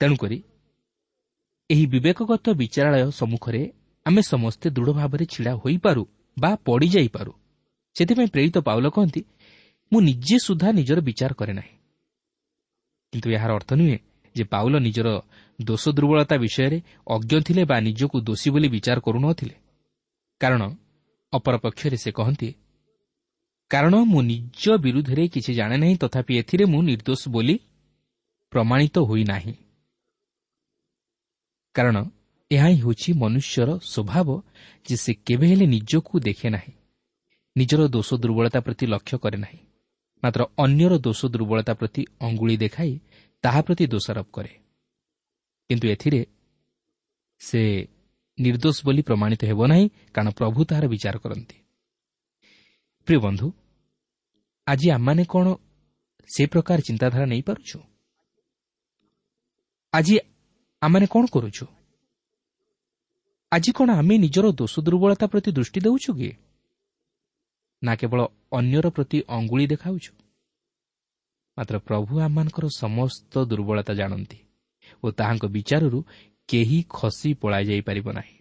ତେଣୁକରି 0.00 0.38
ଏହି 1.70 1.84
ବିବେକଗତ 1.86 2.46
ବିଚାରାଳୟ 2.54 3.10
ସମ୍ମୁଖରେ 3.10 3.62
ଆମେ 4.06 4.20
ସମସ୍ତେ 4.22 4.66
ଦୃଢ଼ 4.70 4.90
ଭାବରେ 4.92 5.24
ଛିଡ଼ା 5.26 5.52
ହୋଇପାରୁ 5.54 6.02
ବା 6.36 6.50
ପଡ଼ିଯାଇପାରୁ। 6.64 7.32
ସେଥିପାଇଁ 7.96 8.28
ପ୍ରେରିତ 8.28 8.56
ପାଉଲ 8.58 8.86
କହନ୍ତି 8.88 9.20
ମୁଁ 9.92 10.00
ନିଜେ 10.00 10.36
ସୁଦ୍ଧା 10.38 10.68
ନିଜର 10.72 10.98
ବିଚାର 11.00 11.32
କରେ 11.34 11.52
ନାହିଁ। 11.52 11.74
କିନ୍ତୁ 13.12 13.28
ଏହାର 13.30 13.50
ଅର୍ଥ 13.54 13.70
ନୁହେଁ 13.74 13.98
ଯେ 14.38 14.44
ପାଉଲ 14.52 14.74
ନିଜର 14.78 15.08
ଦୋଷ 15.58 15.84
ଦୁର୍ବଳତା 15.96 16.36
ବିଷୟରେ 16.44 16.78
ଅଜ୍ଞ 17.06 17.32
ଥିଲେ 17.46 17.62
ବା 17.70 17.76
ନିଜକୁ 17.80 18.16
ଦୋଷୀ 18.28 18.48
ବୋଲି 18.50 18.68
ବିଚାର 18.74 18.98
କରୁନଥିଲେ। 19.00 19.56
କାରଣ 20.40 20.62
ଅପରପକ୍ଷରେ 21.32 21.96
ସେ 21.96 22.10
କହନ୍ତି 22.12 22.48
କାରଣ 23.70 23.94
ମୁଁ 24.10 24.20
ନିଜ 24.22 24.64
ବିରୁଦ୍ଧରେ 24.84 25.24
କିଛି 25.28 25.52
ଜାଣେ 25.54 25.76
ନାହିଁ 25.76 25.96
ତଥାପି 25.96 26.32
ଏଥିରେ 26.40 26.64
ମୁଁ 26.64 26.80
ନିର୍ଦ୍ଦୋଷ 26.82 27.22
ବୋଲି 27.28 27.56
ପ୍ରମାଣିତ 28.52 28.96
ହୋଇନାହିଁ 29.08 29.54
କାରଣ 31.74 31.96
ଏହା 32.50 32.68
ହିଁ 32.68 32.76
ହେଉଛି 32.82 33.10
ମନୁଷ୍ୟର 33.12 33.70
ସ୍ୱଭାବ 33.84 34.28
ଯେ 34.86 34.96
ସେ 34.96 35.12
କେବେ 35.26 35.46
ହେଲେ 35.50 35.66
ନିଜକୁ 35.66 36.14
ଦେଖେ 36.18 36.48
ନାହିଁ 36.50 36.72
ନିଜର 37.56 37.80
ଦୋଷ 37.88 38.08
ଦୁର୍ବଳତା 38.14 38.60
ପ୍ରତି 38.60 38.84
ଲକ୍ଷ୍ୟ 38.86 39.16
କରେ 39.18 39.38
ନାହିଁ 39.38 39.60
ମାତ୍ର 40.22 40.40
ଅନ୍ୟର 40.58 40.92
ଦୋଷ 40.98 41.20
ଦୁର୍ବଳତା 41.26 41.72
ପ୍ରତି 41.74 42.02
ଅଙ୍ଗୁଳି 42.20 42.56
ଦେଖାଇ 42.56 42.92
ତାହା 43.42 43.60
ପ୍ରତି 43.62 43.86
ଦୋଷାରୋପ 43.86 44.28
କରେ। 44.32 44.52
କିନ୍ତୁ 45.68 45.88
ଏଥିରେ 45.88 46.26
ସେ 47.40 47.88
ନିର୍ଦ୍ଦୋଷ 48.38 48.76
ବୋଲି 48.84 49.02
ପ୍ରମାଣିତ 49.02 49.42
ହେବ 49.44 49.60
ନାହିଁ 49.66 49.88
କାରଣ 50.14 50.28
ପ୍ରଭୁ 50.30 50.64
ତାହାର 50.64 50.84
ବିଚାର 50.86 51.16
କରନ୍ତି। 51.18 51.56
ପ୍ରିୟ 53.06 53.18
ବନ୍ଧୁ 53.20 53.46
ଆଜି 54.66 54.90
ଆମମାନେ 54.90 55.24
କ'ଣ 55.24 55.46
ସେ 56.28 56.46
ପ୍ରକାର 56.46 56.78
ଚିନ୍ତାଧାରା 56.80 57.26
ନେଇପାରୁଛୁ? 57.26 57.78
ଆଜି 59.92 60.14
ଆମମାନେ 60.82 61.06
କ'ଣ 61.06 61.24
କରୁଛୁ? 61.32 61.66
ଆଜି 63.52 63.70
କ'ଣ 63.72 63.88
ଆମେ 63.90 64.14
ନିଜର 64.18 64.46
ଦୋଷ 64.52 64.74
ଦୁର୍ବଳତା 64.80 65.26
ପ୍ରତି 65.26 65.50
ଦୃଷ୍ଟି 65.52 65.80
ଦେଉଛୁ 65.80 66.10
କି? 66.14 66.30
ନା 67.82 67.92
କେବଳ 67.96 68.20
ଅନ୍ୟର 68.52 68.86
ପ୍ରତି 68.90 69.18
ଅଙ୍ଗୁଳି 69.28 69.66
ଦେଖାଉଛୁ? 69.66 70.12
ମାତ୍ର 71.58 71.78
ପ୍ରଭୁ 71.78 72.20
ଆମମାନଙ୍କର 72.20 72.66
ସମସ୍ତ 72.76 73.44
ଦୁର୍ବଳତା 73.44 73.94
ଜାଣନ୍ତି 73.94 74.38
ଓ 75.04 75.10
ତାହାଙ୍କ 75.10 75.44
ବିଚାରରୁ 75.46 75.98
କେହି 76.48 76.84
ଖସି 76.88 77.34
ପଳାଯାଇପାରିବ 77.34 78.06
ନାହିଁ। 78.12 78.36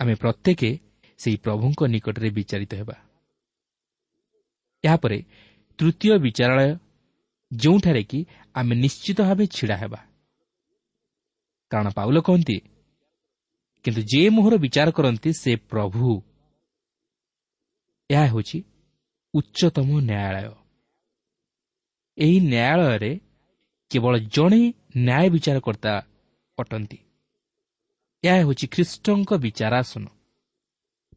ଆମେ 0.00 0.14
ପ୍ରତ୍ୟେକ 0.14 0.62
ସେହି 1.18 1.36
ପ୍ରଭୁଙ୍କ 1.36 1.80
ନିକଟରେ 1.86 2.30
ବିଚାରିତ 2.30 2.72
ହେବା। 2.74 2.96
ଏହାପରେ 4.84 5.18
ତୃତୀୟ 5.78 6.18
ବିଚାରାଳୟ 6.18 6.78
ଯେଉଁଠାରେ 7.52 8.02
କି 8.02 8.26
ଆମେ 8.54 8.74
ନିଶ୍ଚିତ 8.76 9.18
ଭାବେ 9.22 9.44
ଛିଡ଼ା 9.46 9.76
ହେବା। 9.76 10.00
କାରଣ 11.70 11.88
ପାଉଲ 11.90 12.20
କହନ୍ତି 12.20 12.56
କିନ୍ତୁ 13.84 14.02
ଯେ 14.02 14.22
ମୋହର 14.30 14.54
ବିଚାର 14.56 14.88
କରନ୍ତି 14.90 15.30
ସେ 15.32 15.56
ପ୍ରଭୁ। 15.56 16.22
ଏହା 18.10 18.24
ହେଉଛି 18.26 18.58
ଉଚ୍ଚତମ 19.34 19.88
ନ୍ୟାୟାଳୟ। 20.00 20.59
ଏହି 22.20 22.40
ନ୍ୟାୟାଳୟରେ 22.40 23.12
କେବଳ 23.90 24.18
ଜଣେ 24.18 24.72
ନ୍ୟାୟ 24.96 25.30
ବିଚାରକର୍ତ୍ତା 25.30 25.92
ଅଟନ୍ତି। 26.58 26.98
ଏହା 28.24 28.36
ହେଉଛି 28.36 28.66
ଖ୍ରୀଷ୍ଟଙ୍କ 28.66 29.30
ବିଚାରାସନ। 29.34 30.04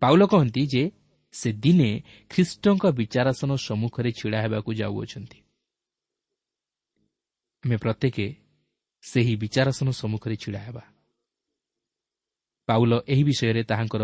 ପାଉଲ 0.01 0.21
କହନ୍ତି 0.25 0.67
ଯେ 0.67 0.91
ସେ 1.33 1.49
ଦିନେ 1.53 1.89
ଖ୍ରୀଷ୍ଟଙ୍କ 2.29 2.83
ବିଚାରାସନ 2.91 3.55
ସମ୍ମୁଖରେ 3.55 4.11
ଛିଡ଼ା 4.11 4.39
ହେବାକୁ 4.41 4.73
ଯାଉଅଛନ୍ତି। 4.73 5.39
ଆମେ 7.63 7.77
ପ୍ରତ୍ୟେକ 7.77 8.17
ସେହି 9.01 9.35
ବିଚାରାସନ 9.35 9.87
ସମ୍ମୁଖରେ 9.91 10.35
ଛିଡ଼ା 10.35 10.59
ହେବା। 10.59 10.83
ପାଉଲ 12.67 12.91
ଏହି 13.07 13.23
ବିଷୟରେ 13.23 13.63
ତାହାଙ୍କର 13.63 14.03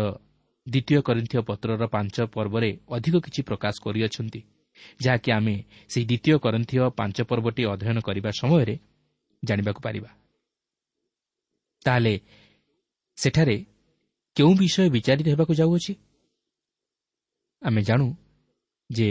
ଦ୍ୱିତୀୟ 0.68 1.00
କରିନ୍ଥୀୟ 1.02 1.40
ପତ୍ରର 1.42 1.86
ପାଞ୍ଚ 1.86 2.16
ପର୍ବରେ 2.34 2.70
ଅଧିକ 2.88 3.14
କିଛି 3.24 3.40
ପ୍ରକାଶ 3.42 3.74
କରିଅଛନ୍ତି। 3.82 4.40
ଯାହାକି 5.04 5.28
ଆମେ 5.32 5.56
ସେହି 5.88 6.04
ଦ୍ୱିତୀୟ 6.06 6.38
କରିନ୍ଥୀୟ 6.38 6.90
ପାଞ୍ଚ 6.90 7.16
ପର୍ବଟି 7.22 7.62
ଅଧ୍ୟୟନ 7.64 7.98
କରିବା 8.00 8.30
ସମୟରେ 8.30 8.74
ଜାଣିବାକୁ 9.44 9.80
ପାରିବା। 9.80 10.10
ତାହେଲେ 11.84 12.14
ସେଠାରେ 13.16 13.56
କେଉଁ 14.36 14.52
ବିଷୟ 14.54 14.88
ବିଚାରିତ 14.90 15.26
ହେବାକୁ 15.28 15.52
ଯାଉଅଛି? 15.54 15.92
ଆମେ 17.62 17.80
ଜାଣୁ 17.82 18.06
ଯେ 18.90 19.08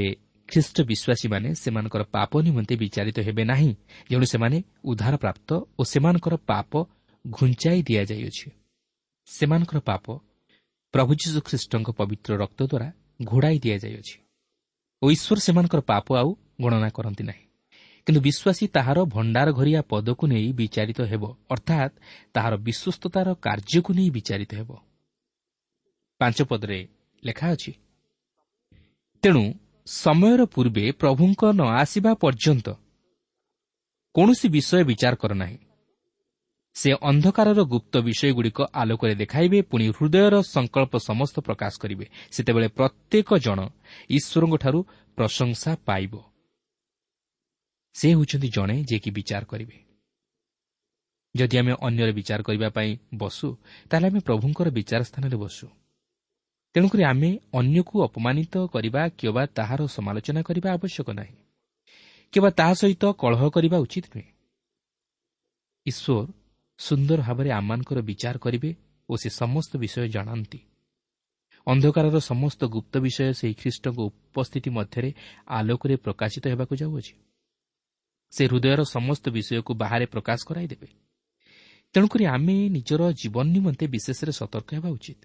ଖ୍ରୀଷ୍ଟ 0.49 0.77
ବିଶ୍ୱାସୀମାନେ 0.81 1.49
ସେମାନଙ୍କର 1.53 2.03
ପାପ 2.15 2.31
ନିମନ୍ତେ 2.41 2.75
ବିଚାରିତ 2.75 3.17
ହେବେ 3.19 3.43
ନାହିଁ 3.43 3.71
ଯେଣୁ 4.11 4.25
ସେମାନେ 4.25 4.57
ଉଦ୍ଧାର 4.83 5.15
ପ୍ରାପ୍ତ 5.15 5.49
ଓ 5.79 5.81
ସେମାନଙ୍କର 5.83 6.35
ପାପ 6.51 6.71
ଘୁଞ୍ଚାଇ 7.27 7.79
ଦିଆଯାଇଅଛି। 7.83 8.47
ସେମାନଙ୍କର 9.27 9.79
ପାପ 9.79 10.05
ପ୍ରଭୁ 10.93 11.11
ଯୀଶୁ 11.21 11.39
ଖ୍ରୀଷ୍ଟଙ୍କ 11.41 11.89
ପବିତ୍ର 11.91 12.31
ରକ୍ତ 12.37 12.59
ଦ୍ୱାରା 12.63 12.87
ଘୋଡ଼ାଇ 13.25 13.57
ଦିଆଯାଇଅଛି। 13.59 14.15
ଓ 15.01 15.05
ଈଶ୍ୱର 15.11 15.39
ସେମାନଙ୍କର 15.39 15.81
ପାପ 15.81 16.07
ଆଉ 16.21 16.29
ଗଣନା 16.61 16.89
କରନ୍ତି 16.89 17.23
ନାହିଁ। 17.23 17.43
କିନ୍ତୁ 18.07 18.19
ବିଶ୍ୱାସୀ 18.21 18.65
ତାହାର 18.67 18.97
ଭଣ୍ଡାର 19.05 19.49
ଘରିଆ 19.51 19.81
ପଦକୁ 19.91 20.23
ନେଇ 20.27 20.49
ବିଚାରିତ 20.51 20.99
ହେବ 21.11 21.23
ଅର୍ଥାତ୍ 21.49 21.93
ତାହାର 22.33 22.53
ବିଶ୍ୱସ୍ତତାର 22.67 23.27
କାର୍ଯ୍ୟକୁ 23.45 23.91
ନେଇ 23.93 24.09
ବିଚାରିତ 24.09 24.51
ହେବ। 24.59 24.69
ପାଞ୍ଚ 26.21 26.37
ପଦରେ 26.49 26.79
ଲେଖା 27.23 27.47
ଅଛି 27.55 27.71
ତେଣୁ 29.23 29.43
ସମୟର 29.87 30.41
ପୂର୍ବେ 30.45 30.85
ପ୍ରଭୁଙ୍କ 31.01 31.41
ନ 31.53 31.61
ଆସିବା 31.81 32.11
ପର୍ଯ୍ୟନ୍ତ 32.13 32.67
କୌଣସି 34.15 34.47
ବିଷୟ 34.49 34.83
ବିଚାର 34.83 35.13
କର 35.15 35.31
ନାହିଁ। 35.33 35.57
ସେ 36.79 36.89
ଅନ୍ଧକାରର 37.01 37.59
ଗୁପ୍ତ 37.63 37.93
ବିଷୟଗୁଡ଼ିକ 37.97 38.59
ଆଲୋକରେ 38.73 39.13
ଦେଖାଇବେ 39.15 39.59
ପୁଣି 39.61 39.85
ହୃଦୟର 39.89 40.35
ସଂକଳ୍ପ 40.55 40.93
ସମସ୍ତ 41.09 41.35
ପ୍ରକାଶ 41.39 41.73
କରିବେ। 41.79 42.05
ସେତେବେଳେ 42.31 42.67
ପ୍ରତ୍ୟେକ 42.67 43.29
ଜଣ 43.45 43.59
ଈଶ୍ୱରଙ୍କଠାରୁ 44.09 44.79
ପ୍ରଶଂସା 45.17 45.71
ପାଇବ। 45.85 46.13
ସେ 47.95 48.07
ହେଉଛନ୍ତି 48.09 48.47
ଜଣେ 48.55 48.75
ଯିଏକି 48.83 49.09
ବିଚାର 49.11 49.43
କରିବେ। 49.45 49.77
ଯଦି 51.35 51.55
ଆମେ 51.57 51.73
ଅନ୍ୟର 51.81 52.09
ବିଚାର 52.11 52.39
କରିବା 52.41 52.69
ପାଇଁ 52.69 52.91
ବସୁ 53.17 53.47
ତାହେଲେ 53.89 54.07
ଆମେ 54.07 54.19
ପ୍ରଭୁଙ୍କର 54.19 54.67
ବିଚାର 54.69 55.01
ସ୍ଥାନରେ 55.03 55.37
ବସୁ। 55.37 55.67
ତେଣୁକରି 56.75 57.03
ଆମେ 57.03 57.29
ଅନ୍ୟକୁ 57.53 57.95
ଅପମାନିତ 58.03 58.53
କରିବା 58.73 59.01
କିମ୍ବା 59.09 59.43
ତାହାର 59.57 59.79
ସମାଲୋଚନା 59.87 60.41
କରିବା 60.41 60.69
ଆବଶ୍ୟକ 60.73 61.07
ନାହିଁ। 61.11 61.35
କିମ୍ବା 62.33 62.49
ତାହା 62.49 62.73
ସହିତ 62.73 63.03
କଳହ 63.21 63.41
କରିବା 63.49 63.77
ଉଚିତ 63.77 64.05
ନୁହେଁ। 64.15 64.27
ଈଶ୍ୱର 65.85 66.38
ସୁନ୍ଦର 66.79 67.19
ଭାବରେ 67.21 67.49
ଆମମାନଙ୍କର 67.51 67.99
ବିଚାର 68.01 68.35
କରିବେ 68.37 68.69
ଓ 69.09 69.13
ସେ 69.21 69.29
ସମସ୍ତ 69.41 69.71
ବିଷୟ 69.77 70.07
ଜାଣନ୍ତି। 70.07 70.59
ଅନ୍ଧକାରର 71.67 72.17
ସମସ୍ତ 72.21 72.61
ଗୁପ୍ତ 72.65 72.93
ବିଷୟ 72.97 73.33
ସେହି 73.39 73.53
ଖ୍ରୀଷ୍ଟଙ୍କ 73.53 73.99
ଉପସ୍ଥିତି 74.09 74.69
ମଧ୍ୟରେ 74.69 75.09
ଆଲୋକରେ 75.57 75.95
ପ୍ରକାଶିତ 75.95 76.43
ହେବାକୁ 76.47 76.73
ଯାଉଅଛି। 76.81 77.13
ସେ 78.33 78.43
ହୃଦୟର 78.47 78.81
ସମସ୍ତ 78.95 79.25
ବିଷୟକୁ 79.29 79.71
ବାହାରେ 79.73 80.05
ପ୍ରକାଶ 80.05 80.39
କରାଇଦେବେ 80.49 80.87
ତେଣୁକରି 81.95 82.23
ଆମେ 82.25 82.55
ନିଜର 82.69 83.01
ଜୀବନ 83.21 83.45
ନିମନ୍ତେ 83.55 83.85
ବିଶେଷରେ 83.87 84.31
ସତର୍କ 84.31 84.69
ହେବା 84.77 84.89
ଉଚିତ। 84.89 85.21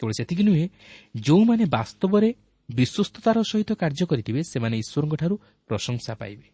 କେବଳ 0.00 0.12
ସେତିକି 0.18 0.42
ନୁହେଁ 0.42 0.66
ଯେଉଁମାନେ 1.20 1.64
ବାସ୍ତବରେ 1.76 2.28
ବିଶ୍ୱସ୍ତତାର 2.68 3.36
ସହିତ 3.50 3.70
କାର୍ଯ୍ୟ 3.82 4.04
କରିଥିବେ 4.10 4.40
ସେମାନେ 4.52 4.76
ଈଶ୍ୱରଙ୍କଠାରୁ 4.82 5.34
ପ୍ରଶଂସା 5.68 6.12
ପାଇବେ। 6.20 6.46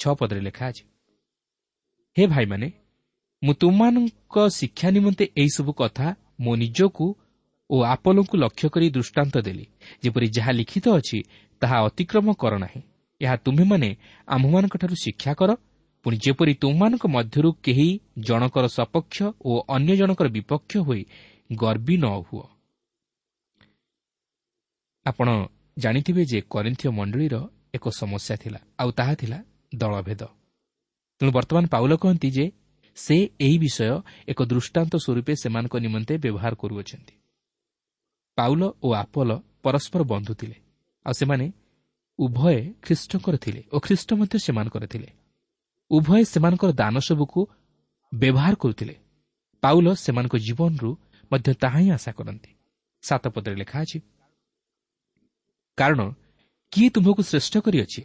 ଛଅ 0.00 0.12
ପଦରେ 0.20 0.40
ଲେଖା 0.40 0.64
ଅଛି 0.70 0.84
ହେ 2.16 2.24
ଭାଇମାନେ 2.26 2.66
ମୁଁ 3.42 3.54
ତୁମମାନଙ୍କ 3.54 4.36
ଶିକ୍ଷା 4.48 4.88
ନିମନ୍ତେ 4.90 5.24
ଏହିସବୁ 5.36 5.72
କଥା 5.72 6.06
ମୋ 6.40 6.52
ନିଜକୁ 6.56 7.06
ଓ 7.70 7.76
ଆପଲଙ୍କୁ 7.84 8.34
ଲକ୍ଷ୍ୟ 8.36 8.68
କରି 8.68 8.86
ଦୃଷ୍ଟାନ୍ତ 8.90 9.34
ଦେଲି। 9.40 9.64
ଯେପରି 10.02 10.26
ଯାହା 10.36 10.52
ଲିଖିତ 10.52 10.86
ଅଛି 10.90 11.18
ତାହା 11.62 11.76
ଅତିକ୍ରମ 11.86 12.26
କର 12.32 12.52
ନାହିଁ। 12.58 12.80
ଏହା 13.20 13.36
ତୁମ୍ଭେମାନେ 13.36 13.88
ଆମ୍ଭମାନଙ୍କଠାରୁ 14.28 14.94
ଶିକ୍ଷା 15.04 15.32
କର। 15.34 15.50
ପୁଣି 16.04 16.16
ଯେପରି 16.16 16.52
ତୁମମାନଙ୍କ 16.54 17.04
ମଧ୍ୟରୁ 17.06 17.50
କେହି 17.64 17.88
ଜଣକର 18.18 18.64
ସପକ୍ଷ 18.68 19.16
ଓ 19.44 19.52
ଅନ୍ୟ 19.68 19.92
ଜଣକର 19.96 20.26
ବିପକ୍ଷ 20.28 20.72
ହୋଇ 20.78 21.02
ଗର୍ବୀ 21.50 21.96
ନ 21.96 22.06
ହୁଅ। 22.26 22.44
ଆପଣ 25.06 25.28
ଜାଣିଥିବେ 25.78 26.22
ଯେ 26.24 26.38
କରିନ୍ଥୀୟ 26.50 26.88
ମଣ୍ଡଳୀର 26.98 27.34
ଏକ 27.74 27.84
ସମସ୍ୟା 28.00 28.34
ଥିଲା 28.42 28.60
ଆଉ 28.78 28.90
ତାହା 28.90 29.14
ଥିଲା 29.14 29.38
ଦଳଭେଦ। 29.74 30.22
ତେଣୁ 31.20 31.30
ବର୍ତ୍ତମାନ 31.32 31.64
ପାଉଲ 31.66 31.92
କହନ୍ତି 31.96 32.28
ଯେ 32.30 32.44
ସେ 33.00 33.16
ଏହି 33.44 33.56
ବିଷୟ 33.64 33.94
ଏକ 34.30 34.38
ଦୃଷ୍ଟାନ୍ତ 34.50 34.92
ସ୍ୱରୂପେ 35.04 35.32
ସେମାନଙ୍କ 35.42 35.74
ନିମନ୍ତେ 35.84 36.14
ବ୍ୟବହାର 36.24 36.52
କରୁଅଛନ୍ତି। 36.62 37.14
ପାଉଲ 38.38 38.62
ଓ 38.84 38.88
ଆପଲ 39.02 39.30
ପରସ୍ପର 39.64 40.00
ବନ୍ଧୁ 40.12 40.32
ଥିଲେ 40.40 40.56
ଆଉ 41.06 41.14
ସେମାନେ 41.20 41.46
ଉଭୟ 42.18 42.56
ଖ୍ରୀଷ୍ଟଙ୍କର 42.84 43.34
ଥିଲେ 43.44 43.60
ଓ 43.74 43.76
ଖ୍ରୀଷ୍ଟ 43.86 44.08
ମଧ୍ୟ 44.20 44.36
ସେମାନଙ୍କର 44.46 44.84
ଥିଲେ। 44.92 45.08
ଉଭୟ 45.90 46.22
ସେମାନଙ୍କର 46.32 46.70
ଦାନ 46.72 46.94
ସବୁକୁ 47.08 47.40
ବ୍ୟବହାର 48.12 48.54
କରୁଥିଲେ। 48.62 48.94
ପାଉଲ 49.62 49.86
ସେମାନଙ୍କ 50.04 50.34
ଜୀବନରୁ 50.46 50.90
ମଧ୍ୟ 51.30 51.50
ତାହା 51.62 51.78
ହିଁ 51.82 51.90
ଆଶା 51.96 52.12
କରନ୍ତି। 52.18 52.50
ସାତ 53.04 53.24
ପଦରେ 53.34 53.56
ଲେଖା 53.62 53.76
ଅଛି 53.84 53.98
କାରଣ 55.78 56.00
କିଏ 56.72 56.88
ତୁମ୍ଭକୁ 56.94 57.22
ଶ୍ରେଷ୍ଠ 57.30 57.54
କରିଅଛି? 57.66 58.02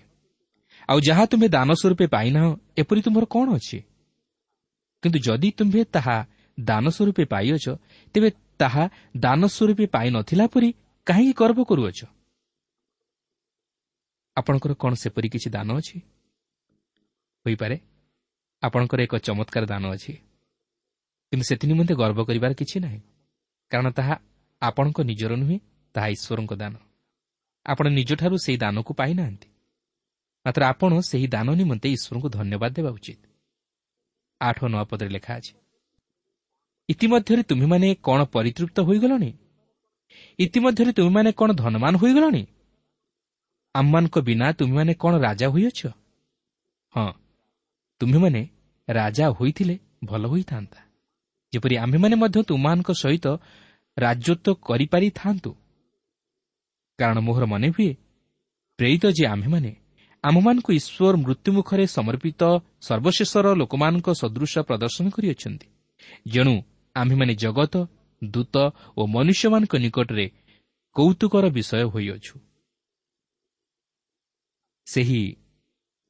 ଆଉ 0.89 0.97
ଯାହା 1.07 1.23
ତୁମେ 1.31 1.47
ଦାନ 1.55 1.69
ସ୍ୱରୂପେ 1.73 2.05
ପାଇନାହ 2.15 2.45
ଏପରି 2.81 3.01
ତୁମର 3.05 3.23
କ'ଣ 3.25 3.47
ଅଛି? 3.57 3.77
କିନ୍ତୁ 5.05 5.19
ଯଦି 5.19 5.49
ତୁମ୍ଭେ 5.51 5.81
ତାହା 5.85 6.17
ଦାନ 6.57 6.89
ସ୍ୱରୂପେ 6.89 7.23
ପାଇଅଛ 7.25 7.65
ତେବେ 8.13 8.29
ତାହା 8.57 8.83
ଦାନ 9.17 9.41
ସ୍ୱରୂପେ 9.45 9.85
ପାଇନଥିଲା 9.85 10.45
ପରି 10.47 10.69
କାହିଁକି 11.07 11.33
ଗର୍ବ 11.37 11.59
କରୁଅଛ? 11.69 11.99
ଆପଣଙ୍କର 14.37 14.73
କ'ଣ 14.73 14.93
ସେପରି 14.93 15.27
କିଛି 15.29 15.49
ଦାନ 15.49 15.69
ଅଛି? 15.77 15.97
ହୋଇପାରେ 17.45 17.77
ଆପଣଙ୍କର 18.63 18.99
ଏକ 19.01 19.13
ଚମତ୍କାର 19.17 19.63
ଦାନ 19.65 19.83
ଅଛି। 19.93 20.13
କିନ୍ତୁ 21.31 21.45
ସେଥି 21.45 21.65
ନିମନ୍ତେ 21.67 21.93
ଗର୍ବ 21.95 22.19
କରିବାର 22.25 22.51
କିଛି 22.53 22.77
ନାହିଁ 22.79 23.01
କାରଣ 23.71 23.87
ତାହା 23.91 24.15
ଆପଣଙ୍କ 24.61 24.97
ନିଜର 25.01 25.31
ନୁହେଁ 25.35 25.57
ତାହା 25.95 26.07
ଈଶ୍ୱରଙ୍କ 26.07 26.53
ଦାନ। 26.61 26.73
ଆପଣ 27.65 27.85
ନିଜଠାରୁ 27.89 28.35
ସେହି 28.45 28.57
ଦାନକୁ 28.57 28.91
ପାଇନାହାନ୍ତି। 28.93 29.47
ମାତ୍ର 30.45 30.61
ଆପଣ 30.65 30.91
ସେହି 31.01 31.27
ଦାନ 31.27 31.47
ନିମନ୍ତେ 31.61 31.87
ଈଶ୍ୱରଙ୍କୁ 31.95 32.29
ଧନ୍ୟବାଦ 32.29 32.71
ଦେବା 32.77 32.89
ଉଚିତ। 32.89 33.24
ଆଠ 34.41 34.59
ନଅ 34.65 34.83
ପଦରେ 34.89 35.09
ଲେଖା 35.09 35.33
ଅଛି 35.35 35.53
ଇତିମଧ୍ୟରେ 36.89 37.43
ତୁମେମାନେ 37.43 37.87
କ'ଣ 38.03 38.19
ପରିତୃପ୍ତ 38.25 38.77
ହୋଇଗଲଣି 38.81 39.31
ଇତିମଧ୍ୟରେ 40.39 40.91
ତୁମେମାନେ 40.91 41.29
କ'ଣ 41.31 41.49
ଧନମାନ 41.53 41.93
ହୋଇଗଲଣି 41.97 42.43
ଆମମାନଙ୍କ 43.75 44.15
ବିନା 44.19 44.47
ତୁମେମାନେ 44.51 44.93
କ'ଣ 44.93 45.13
ରାଜା 45.17 45.47
ହୋଇଅଛ 45.47 45.79
ହଁ 46.93 47.11
ତୁମେମାନେ 48.01 48.41
ରାଜା 48.87 49.25
ହୋଇଥିଲେ 49.29 49.75
ଭଲ 50.05 50.23
ହୋଇଥାନ୍ତା 50.27 50.79
ଯେପରି 51.53 51.75
ଆମ୍ଭେମାନେ 51.77 52.15
ମଧ୍ୟ 52.15 52.39
ତୁମମାନଙ୍କ 52.43 52.89
ସହିତ 52.93 53.25
ରାଜତ୍ୱ 53.97 54.59
କରିପାରିଥାନ୍ତୁ। 54.67 55.51
କାରଣ 56.99 57.17
ମୋହର 57.19 57.45
ମନେ 57.45 57.67
ହୁଏ 57.69 57.91
ପ୍ରେରିତ 58.79 59.03
ଯେ 59.17 59.23
ଆମ୍ଭେମାନେ 59.27 59.71
ଆମମାନଙ୍କୁ 60.25 60.71
ଈଶ୍ୱର 60.73 61.15
ମୃତ୍ୟୁମୁଖରେ 61.23 61.85
ସମର୍ପିତ 61.87 62.41
ସର୍ବଶେଷର 62.81 63.45
ଲୋକମାନଙ୍କ 63.53 64.07
ସଦୃଶ 64.21 64.53
ପ୍ରଦର୍ଶନ 64.59 65.05
କରିଅଛନ୍ତି। 65.09 65.67
ଯେଣୁ 66.27 66.55
ଆମ୍ଭେମାନେ 66.95 67.33
ଜଗତ 67.35 67.73
ଦୂତ 68.23 68.55
ଓ 68.97 69.01
ମନୁଷ୍ୟମାନଙ୍କ 69.05 69.73
ନିକଟରେ 69.75 70.25
କୌତୁକର 70.95 71.45
ବିଷୟ 71.49 71.83
ହୋଇଅଛୁ। 71.93 72.35
ସେହି 74.87 75.21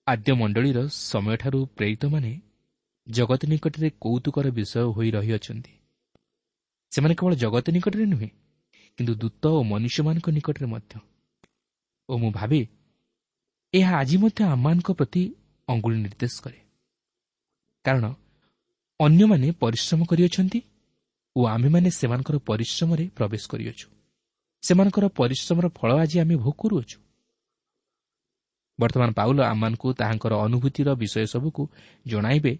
ଆଦ୍ୟ 0.07 0.31
ମଣ୍ଡଳୀର 0.33 0.77
ସମୟଠାରୁ 0.87 1.59
ପ୍ରେରିତମାନେ 1.77 2.31
ଜଗତ 3.07 3.41
ନିକଟରେ 3.45 3.89
କୌତୁକର 4.01 4.45
ବିଷୟ 4.49 4.85
ହୋଇ 4.95 5.09
ରହିଅଛନ୍ତି। 5.11 5.73
ସେମାନେ 6.91 7.13
କେବଳ 7.15 7.33
ଜଗତ 7.35 7.65
ନିକଟରେ 7.71 8.05
ନୁହେଁ 8.05 8.29
କିନ୍ତୁ 8.97 9.13
ଦୂତ 9.15 9.43
ଓ 9.47 9.59
ମନୁଷ୍ୟମାନଙ୍କ 9.63 10.27
ନିକଟରେ 10.29 10.67
ମଧ୍ୟ। 10.67 10.93
ଓ 12.09 12.13
ମୁଁ 12.17 12.31
ଭାବେ 12.31 12.61
ଏହା 13.79 13.93
ଆଜି 14.01 14.17
ମଧ୍ୟ 14.17 14.41
ଆମମାନଙ୍କ 14.53 14.89
ପ୍ରତି 14.99 15.21
ଅଙ୍ଗୁଳି 15.67 15.97
ନିର୍ଦ୍ଦେଶ 16.03 16.35
କରେ। 16.43 16.59
କାରଣ 17.85 18.05
ଅନ୍ୟମାନେ 18.99 19.47
ପରିଶ୍ରମ 19.63 20.01
କରିଅଛନ୍ତି 20.11 20.59
ଓ 21.35 21.39
ଆମ୍ଭେମାନେ 21.45 21.89
ସେମାନଙ୍କର 21.99 22.35
ପରିଶ୍ରମରେ 22.49 23.05
ପ୍ରବେଶ 23.17 23.43
କରିଅଛୁ। 23.51 23.87
ସେମାନଙ୍କର 24.63 25.05
ପରିଶ୍ରମର 25.19 25.65
ଫଳ 25.77 25.89
ଆଜି 26.03 26.17
ଆମେ 26.23 26.35
ଭୋଗ 26.35 26.55
କରୁଅଛୁ। 26.61 26.97
ବର୍ତ୍ତମାନ 28.79 29.09
ପାଉଲ 29.11 29.39
ଆମମାନଙ୍କୁ 29.43 29.87
ତାହାଙ୍କର 29.99 30.33
ଅନୁଭୂତିର 30.45 30.89
ବିଷୟ 31.01 31.25
ସବୁକୁ 31.33 31.63
ଜଣାଇବେ 32.05 32.53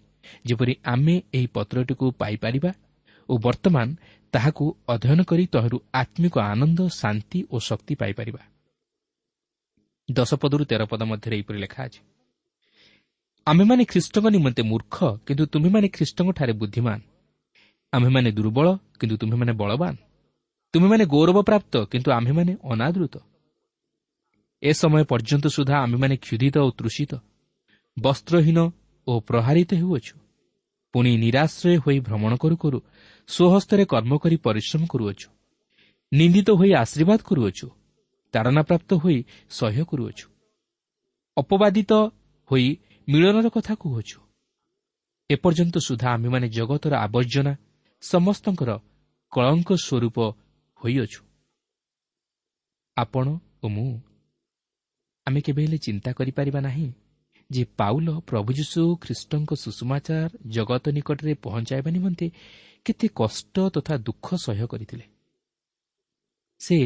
ଯେପରି 0.48 0.74
ଆମେ 0.84 1.14
ଏହି 1.36 1.48
ପତ୍ରଟିକୁ 1.56 2.06
ପାଇପାରିବା 2.20 2.70
ଓ 3.28 3.32
ବର୍ତ୍ତମାନ 3.38 3.86
ତାହାକୁ 4.32 4.64
ଅଧ୍ୟୟନ 4.88 5.20
କରି 5.30 5.44
ତହିଁରୁ 5.54 5.78
ଆତ୍ମିକ 5.92 6.34
ଆନନ୍ଦ 6.52 6.80
ଶାନ୍ତି 7.00 7.38
ଓ 7.50 7.56
ଶକ୍ତି 7.68 7.94
ପାଇପାରିବା। 7.94 8.42
ଦଶ 10.10 10.34
ପଦରୁ 10.34 10.64
ତେର 10.64 10.84
ପଦ 10.84 11.02
ମଧ୍ୟରେ 11.02 11.36
ଏହିପରି 11.36 11.58
ଲେଖା 11.58 11.84
ଅଛି। 11.84 12.00
ଆମ୍ଭେମାନେ 13.46 13.84
ଖ୍ରୀଷ୍ଟଙ୍କ 13.84 14.26
ନିମନ୍ତେ 14.26 14.62
ମୂର୍ଖ 14.62 14.96
କିନ୍ତୁ 15.26 15.46
ତୁମେମାନେ 15.46 15.88
ଖ୍ରୀଷ୍ଟଙ୍କଠାରେ 15.88 16.52
ବୁଦ୍ଧିମାନ। 16.52 17.00
ଆମ୍ଭେମାନେ 17.92 18.32
ଦୁର୍ବଳ 18.32 18.66
କିନ୍ତୁ 19.00 19.16
ତୁମେମାନେ 19.16 19.52
ବଳବାନ। 19.52 19.96
ତୁମେମାନେ 20.72 21.04
ଗୌରବପ୍ରାପ୍ତ 21.06 21.84
କିନ୍ତୁ 21.84 22.12
ଆମ୍ଭେମାନେ 22.12 22.56
ଅନାଦୃତ। 22.64 23.14
ଏ 24.62 24.72
ସମୟ 24.72 25.04
ପର୍ଯ୍ୟନ୍ତ 25.04 25.46
ସୁଦ୍ଧା 25.46 25.76
ଆମ୍ଭେମାନେ 25.78 26.16
କ୍ଷୁଧିତ 26.16 26.56
ଓ 26.58 26.70
ତୃଷିତ 26.70 27.12
ବସ୍ତ୍ରହୀନ 27.98 28.58
ଓ 29.06 29.20
ପ୍ରହାରିତ 29.20 29.74
ହେଉଅଛୁ। 29.74 30.14
ପୁଣି 30.92 31.10
ନିରାଶ୍ରୟ 31.16 31.76
ହୋଇ 31.78 32.00
ଭ୍ରମଣ 32.00 32.36
କରୁ 32.36 32.56
କରୁ 32.56 32.78
ସ୍ୱହସ୍ତରେ 33.28 33.84
କର୍ମ 33.84 34.18
କରି 34.18 34.36
ପରିଶ୍ରମ 34.36 34.86
କରୁଅଛୁ। 34.86 35.28
ନିନ୍ଦିତ 36.12 36.50
ହୋଇ 36.50 36.70
ଆଶୀର୍ବାଦ 36.72 37.20
କରୁଅଛୁ। 37.24 37.66
ତାଡ଼ନାପ୍ରାପ୍ତ 38.34 38.90
ହୋଇ 39.02 39.18
ସହ୍ୟ 39.50 39.82
କରୁଅଛୁ 39.90 40.26
ଅପବାଦିତ 41.36 41.92
ହୋଇ 42.50 42.66
ମିଳନର 43.08 43.46
କଥା 43.56 43.74
କହୁଅଛୁ 43.82 44.18
ଏପର୍ଯ୍ୟନ୍ତ 45.30 45.76
ସୁଦ୍ଧା 45.78 46.08
ଆମ୍ଭେମାନେ 46.12 46.46
ଜଗତର 46.48 46.92
ଆବର୍ଜନା 47.06 47.52
ସମସ୍ତଙ୍କର 48.02 48.70
କଳଙ୍କ 49.32 49.70
ସ୍ୱରୂପ 49.86 50.18
ହୋଇଅଛୁ। 50.80 51.20
ଆପଣ 52.96 53.26
ଓ 53.64 53.66
ମୁଁ 53.68 53.90
ଆମେ 55.26 55.40
କେବେ 55.40 55.62
ହେଲେ 55.64 55.78
ଚିନ୍ତା 55.78 56.10
କରିପାରିବା 56.12 56.60
ନାହିଁ 56.60 56.88
ଯେ 57.50 57.62
ପାଉଲ 57.78 58.08
ପ୍ରଭୁ 58.28 58.50
ଯୀଶୁ 58.58 58.80
ଖ୍ରୀଷ୍ଟଙ୍କ 59.02 59.50
ସୁଷମାଚାର 59.62 60.30
ଜଗତ 60.48 60.84
ନିକଟରେ 60.96 61.32
ପହଞ୍ଚାଇବା 61.44 61.90
ନିମନ୍ତେ 61.96 62.26
କେତେ 62.86 63.06
କଷ୍ଟ 63.20 63.54
ତଥା 63.74 63.94
ଦୁଃଖ 64.06 64.26
ସହ୍ୟ 64.36 64.64
କରିଥିଲେ। 64.72 65.04
ସେ 66.60 66.76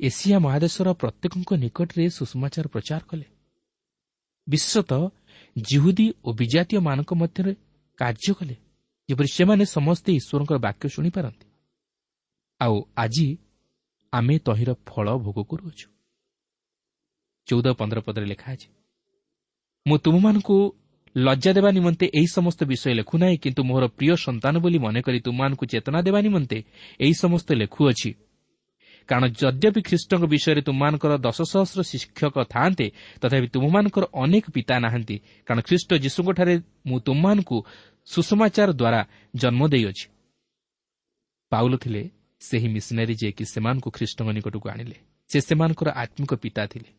ଏସିଆ 0.00 0.36
ମହାଦେଶର 0.38 0.88
ପ୍ରତ୍ୟେକଙ୍କ 1.00 1.50
ନିକଟରେ 1.62 2.04
ସୁଷମାଚାର 2.16 2.66
ପ୍ରଚାର 2.68 3.02
କଲେ। 3.10 3.26
ବିଶେଷତଃ 4.46 5.02
ଜିହୁଦୀ 5.56 6.06
ଓ 6.26 6.28
ବିଜାତୀୟମାନଙ୍କ 6.40 7.10
ମଧ୍ୟରେ 7.22 7.52
କାର୍ଯ୍ୟ 7.98 8.32
କଲେ 8.38 8.54
ଯେପରି 9.08 9.28
ସେମାନେ 9.36 9.64
ସମସ୍ତେ 9.76 10.10
ଈଶ୍ୱରଙ୍କର 10.20 10.58
ବାକ୍ୟ 10.66 10.84
ଶୁଣିପାରନ୍ତି। 10.94 11.46
ଆଉ 12.60 12.76
ଆଜି 12.96 13.28
ଆମେ 14.12 14.36
ତହିଁର 14.46 14.70
ଫଳ 14.86 15.06
ଭୋଗ 15.24 15.38
କରୁଅଛୁ 15.50 15.86
ଚଉଦ 17.48 17.66
ପନ୍ଦର 17.80 17.98
ପଦରେ 18.06 18.26
ଲେଖା 18.32 18.48
ଅଛି 18.52 18.68
ମୁଁ 19.86 19.96
ତୁମମାନଙ୍କୁ 20.04 20.56
ଲଜ୍ଜା 21.16 21.50
ଦେବା 21.56 21.70
ନିମନ୍ତେ 21.78 22.06
ଏହି 22.18 22.28
ସମସ୍ତ 22.36 22.60
ବିଷୟ 22.70 22.92
ଲେଖୁନାହିଁ 23.00 23.36
କିନ୍ତୁ 23.44 23.62
ମୋର 23.70 23.84
ପ୍ରିୟ 23.96 24.14
ସନ୍ତାନ 24.26 24.54
ବୋଲି 24.64 24.78
ମନେକରି 24.86 25.18
ତୁମମାନଙ୍କୁ 25.26 25.64
ଚେତନା 25.72 25.98
ଦେବା 26.06 26.20
ନିମନ୍ତେ 26.26 26.58
ଏହି 27.00 27.14
ସମସ୍ତ 27.24 27.48
ଲେଖୁଅଛି। 27.62 28.10
କାରଣ 29.08 29.24
ଯଦ୍ୟପି 29.40 29.80
ଖ୍ରୀଷ୍ଟଙ୍କ 29.82 30.24
ବିଷୟରେ 30.26 30.60
ତୁମମାନଙ୍କର 30.62 31.12
ଦଶ 31.18 31.38
ସହସ୍ର 31.52 31.80
ଶିକ୍ଷକ 31.82 32.36
ଥାଆନ୍ତେ 32.54 32.86
ତଥାପି 33.20 33.48
ତୁମମାନଙ୍କର 33.48 34.04
ଅନେକ 34.22 34.44
ପିତା 34.54 34.74
ନାହାନ୍ତି 34.78 35.16
କାରଣ 35.46 35.60
ଖ୍ରୀଷ୍ଟ 35.68 35.90
ଯୀଶୁଙ୍କଠାରେ 36.04 36.54
ମୁଁ 36.86 36.98
ତୁମମାନଙ୍କୁ 37.00 37.56
ସୁଷମାଚାର 38.06 38.70
ଦ୍ୱାରା 38.72 39.00
ଜନ୍ମ 39.36 39.62
ଦେଇଅଛି। 39.68 40.06
ପାଉଲ 41.52 41.72
ଥିଲେ 41.76 42.02
ସେହି 42.40 42.68
ମିଶନାରୀ 42.68 43.14
ଯିଏକି 43.14 43.44
ସେମାନଙ୍କୁ 43.44 43.88
ଖ୍ରୀଷ୍ଟଙ୍କ 43.90 44.28
ନିକଟକୁ 44.32 44.66
ଆଣିଲେ। 44.68 44.96
ସେ 45.30 45.38
ସେମାନଙ୍କର 45.40 45.88
ଆତ୍ମିକ 46.02 46.32
ପିତା 46.34 46.62
ଥିଲେ। 46.66 46.90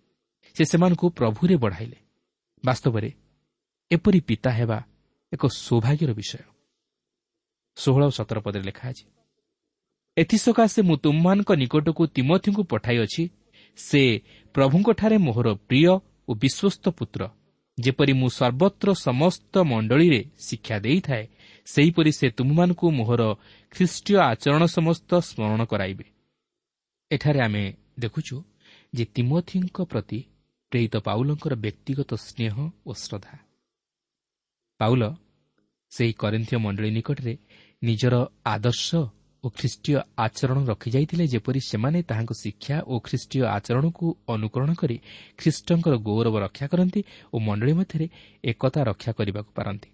ସେ 0.55 0.63
ସେମାନଙ୍କୁ 0.65 1.05
ପ୍ରଭୁରେ 1.09 1.55
ବଢ଼ାଇଲେ। 1.57 1.97
ବାସ୍ତବରେ 2.65 3.09
ଏପରି 3.91 4.19
ପିତା 4.19 4.51
ହେବା 4.51 4.79
ଏକ 5.33 5.43
ସୌଭାଗ୍ୟର 5.47 6.11
ବିଷୟ। 6.13 6.43
ଷୋହଳ 7.77 8.03
ସତର 8.09 8.37
ପଦରେ 8.39 8.63
ଲେଖା 8.63 8.85
ଅଛି 8.89 9.05
ଏଥିସକାଶେ 10.17 10.81
ମୁଁ 10.81 10.95
ତୁମମାନଙ୍କ 10.97 11.49
ନିକଟକୁ 11.51 12.03
ତିମଥିଙ୍କୁ 12.07 12.63
ପଠାଇଅଛି। 12.63 13.23
ସେ 13.77 14.01
ପ୍ରଭୁଙ୍କଠାରେ 14.55 15.17
ମୋହର 15.17 15.47
ପ୍ରିୟ 15.67 15.89
ଓ 16.29 16.31
ବିଶ୍ୱସ୍ତ 16.33 16.85
ପୁତ୍ର। 16.89 17.21
ଯେପରି 17.77 18.13
ମୁଁ 18.13 18.29
ସର୍ବତ୍ର 18.29 18.87
ସମସ୍ତ 19.07 19.53
ମଣ୍ଡଳୀରେ 19.63 20.21
ଶିକ୍ଷା 20.39 20.77
ଦେଇଥାଏ 20.79 21.25
ସେହିପରି 21.65 22.11
ସେ 22.11 22.27
ତୁମମାନଙ୍କୁ 22.29 22.85
ମୋହର 22.91 23.21
ଖ୍ରୀଷ୍ଟୀୟ 23.71 24.15
ଆଚରଣ 24.31 24.63
ସମସ୍ତ 24.65 25.09
ସ୍ମରଣ 25.19 25.61
କରାଇବେ। 25.65 26.05
ଏଠାରେ 27.11 27.39
ଆମେ 27.41 27.63
ଦେଖୁଛୁ 27.99 28.35
ଯେ 28.95 29.05
ତିମଥିଙ୍କ 29.05 29.77
ପ୍ରତି 29.81 30.19
ପ୍ରେରିତ 30.71 30.95
ପାଉଲଙ୍କର 30.97 31.53
ବ୍ୟକ୍ତିଗତ 31.55 32.11
ସ୍ନେହ 32.27 32.53
ଓ 32.85 32.91
ଶ୍ରଦ୍ଧା। 32.93 33.35
ପାଉଲ 34.79 35.03
ସେହି 35.91 36.13
କରିନ୍ଥୀୟ 36.13 36.57
ମଣ୍ଡଳୀ 36.57 36.89
ନିକଟରେ 36.91 37.33
ନିଜର 37.83 38.15
ଆଦର୍ଶ 38.45 38.89
ଓ 39.43 39.49
ଖ୍ରୀଷ୍ଟୀୟ 39.49 39.93
ଆଚରଣ 40.17 40.57
ରଖିଯାଇଥିଲେ 40.65 41.25
ଯେପରି 41.27 41.59
ସେମାନେ 41.61 41.99
ତାହାଙ୍କ 42.03 42.31
ଶିକ୍ଷା 42.33 42.75
ଓ 42.87 42.93
ଖ୍ରୀଷ୍ଟୀୟ 42.99 43.41
ଆଚରଣକୁ 43.47 44.05
ଅନୁକରଣ 44.27 44.69
କରି 44.73 44.97
ଖ୍ରୀଷ୍ଟଙ୍କର 45.37 45.93
ଗୌରବ 46.07 46.35
ରକ୍ଷା 46.39 46.65
କରନ୍ତି 46.67 47.01
ଓ 47.33 47.35
ମଣ୍ଡଳୀ 47.39 47.73
ମଧ୍ୟରେ 47.73 48.05
ଏକତା 48.43 48.79
ରକ୍ଷା 48.83 49.11
କରିବାକୁ 49.11 49.51
ପାରନ୍ତି। 49.57 49.89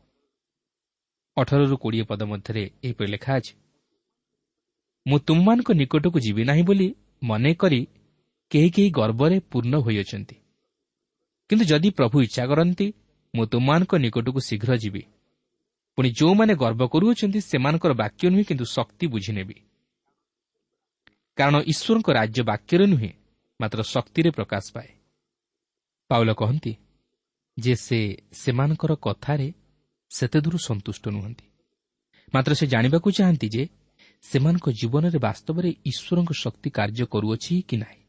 ଅଠରରୁ 1.38 1.76
କୋଡ଼ିଏ 1.78 2.04
ପଦ 2.04 2.22
ମଧ୍ୟରେ 2.24 2.64
ଏହିପରି 2.84 3.10
ଲେଖା 3.12 3.32
ଅଛି 3.36 3.54
ମୁଁ 5.06 5.18
ତୁମମାନଙ୍କ 5.20 5.70
ନିକଟକୁ 5.74 6.18
ଯିବି 6.20 6.44
ନାହିଁ 6.44 6.64
ବୋଲି 6.64 6.88
ମନେ 7.24 7.52
କରି 7.54 7.80
କେହି 8.52 8.70
କେହି 8.76 8.90
ଗର୍ବରେ 8.90 9.38
ପୂର୍ଣ୍ଣ 9.52 9.76
ହୋଇଅଛନ୍ତି। 9.86 10.36
କିନ୍ତୁ 11.50 11.66
ଯଦି 11.66 11.90
ପ୍ରଭୁ 11.90 12.18
ଇଚ୍ଛା 12.22 12.44
କରନ୍ତି 12.46 12.88
ମୁଁ 13.34 13.46
ତୁମମାନଙ୍କ 13.46 13.94
ନିକଟକୁ 13.96 14.40
ଶୀଘ୍ର 14.40 14.72
ଯିବି। 14.76 15.04
ପୁଣି 15.98 16.10
ଯେଉଁମାନେ 16.10 16.54
ଗର୍ବ 16.56 16.82
କରୁଅଛନ୍ତି 16.88 17.40
ସେମାନଙ୍କର 17.42 17.92
ବାକ୍ୟ 17.94 18.24
ନୁହେଁ 18.30 18.46
କିନ୍ତୁ 18.50 18.66
ଶକ୍ତି 18.66 19.06
ବୁଝିନେବି। 19.08 19.56
କାରଣ 21.38 21.56
ଈଶ୍ୱରଙ୍କ 21.72 22.08
ରାଜ୍ୟ 22.10 22.42
ବାକ୍ୟରେ 22.44 22.86
ନୁହେଁ 22.88 23.12
ମାତ୍ର 23.60 23.80
ଶକ୍ତିରେ 23.84 24.30
ପ୍ରକାଶ 24.32 24.66
ପାଏ। 24.74 24.90
ପାଉଲ 26.10 26.30
କହନ୍ତି 26.34 26.74
ଯେ 27.58 27.74
ସେ 27.76 28.00
ସେମାନଙ୍କର 28.34 28.92
କଥାରେ 29.06 29.48
ସେତେଦୂର 30.12 30.56
ସନ୍ତୁଷ୍ଟ 30.58 31.06
ନୁହନ୍ତି। 31.10 31.46
ମାତ୍ର 32.34 32.52
ସେ 32.54 32.66
ଜାଣିବାକୁ 32.68 33.08
ଚାହାନ୍ତି 33.12 33.48
ଯେ 33.56 33.64
ସେମାନଙ୍କ 34.24 34.66
ଜୀବନରେ 34.80 35.20
ବାସ୍ତବରେ 35.20 35.70
ଈଶ୍ୱରଙ୍କ 35.86 36.32
ଶକ୍ତି 36.34 36.70
କାର୍ଯ୍ୟ 36.70 37.06
କରୁଅଛି 37.06 37.54
କି 37.70 37.76
ନାହିଁ। 37.78 38.02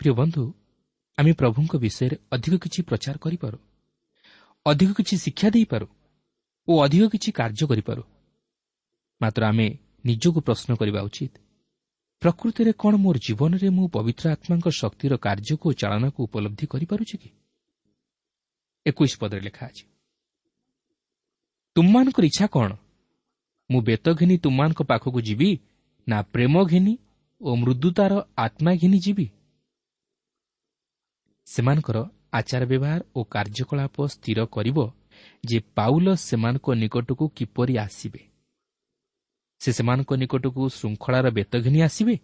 ପ୍ରିୟ 0.00 0.12
ବନ୍ଧୁ 0.12 0.42
ଆମେ 1.18 1.32
ପ୍ରଭୁଙ୍କ 1.32 1.72
ବିଷୟରେ 1.76 2.16
ଅଧିକ 2.30 2.54
କିଛି 2.64 2.80
ପ୍ରଚାର 2.88 3.16
କରିପାରୁ 3.18 3.58
ଅଧିକ 4.66 4.90
କିଛି 4.98 5.14
ଶିକ୍ଷା 5.24 5.48
ଦେଇପାରୁ 5.50 5.86
ଓ 6.68 6.72
ଅଧିକ 6.84 7.04
କିଛି 7.12 7.30
କାର୍ଯ୍ୟ 7.38 7.64
କରିପାରୁ। 7.70 8.02
ମାତ୍ର 9.20 9.42
ଆମେ 9.50 9.66
ନିଜକୁ 10.04 10.38
ପ୍ରଶ୍ନ 10.46 10.70
କରିବା 10.80 11.00
ଉଚିତ 11.08 11.34
ପ୍ରକୃତିରେ 12.22 12.72
କ'ଣ 12.82 12.92
ମୋର 13.04 13.16
ଜୀବନରେ 13.26 13.68
ମୁଁ 13.76 13.86
ପବିତ୍ର 13.96 14.24
ଆତ୍ମାଙ୍କ 14.34 14.66
ଶକ୍ତିର 14.80 15.12
କାର୍ଯ୍ୟକୁ 15.26 15.64
ଓ 15.70 15.72
ଚାଳନାକୁ 15.80 16.18
ଉପଲବ୍ଧି 16.26 16.66
କରିପାରୁଛି 16.72 17.16
କି? 17.22 17.30
ଏକୋଇଶ 18.86 19.12
ପଦରେ 19.20 19.40
ଲେଖା 19.46 19.64
ଅଛି 19.70 19.84
ତୁମମାନଙ୍କର 21.76 22.24
ଇଚ୍ଛା 22.30 22.46
କ'ଣ? 22.54 22.70
ମୁଁ 23.70 23.80
ବେତ 23.88 24.06
ଘିନି 24.18 24.36
ତୁମମାନଙ୍କ 24.44 24.80
ପାଖକୁ 24.90 25.18
ଯିବି 25.28 25.50
ନା 26.06 26.18
ପ୍ରେମ 26.32 26.54
ଘିନି 26.70 26.94
ଓ 27.40 27.50
ମୃଦୁତାର 27.60 28.12
ଆତ୍ମା 28.36 28.72
ଘିନି 28.80 28.98
ଯିବି? 29.04 29.26
ସେମାନଙ୍କର 31.46 31.98
ଆଚାର 32.38 32.62
ବ୍ୟବହାର 32.70 33.00
ଓ 33.16 33.20
କାର୍ଯ୍ୟକଳାପ 33.34 33.96
ସ୍ଥିର 34.14 34.38
କରିବ 34.54 34.78
ଯେ 35.44 35.58
ପାଉଲ 35.76 36.06
ସେମାନଙ୍କ 36.14 36.66
ନିକଟକୁ 36.74 37.24
କିପରି 37.36 37.74
ଆସିବେ? 37.78 38.22
ସେ 39.60 39.70
ସେମାନଙ୍କ 39.72 40.10
ନିକଟକୁ 40.14 40.62
ଶୃଙ୍ଖଳାର 40.68 41.26
ବେତ 41.30 41.52
ଘିନି 41.58 41.80
ଆସିବେ 41.82 42.14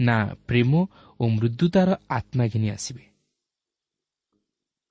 ନା 0.00 0.16
ପ୍ରେମ 0.48 0.72
ଓ 1.20 1.24
ମୃଦୁତାର 1.28 1.88
ଆତ୍ମା 2.10 2.44
ଘିନି 2.46 2.68
ଆସିବେ? 2.70 3.04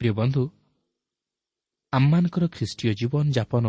ପ୍ରିୟ 0.01 0.11
ବନ୍ଧୁ 0.11 0.43
ଆମମାନଙ୍କର 1.93 2.43
ଖ୍ରୀଷ୍ଟୀୟ 2.47 2.93
ଜୀବନଯାପନ 2.93 3.65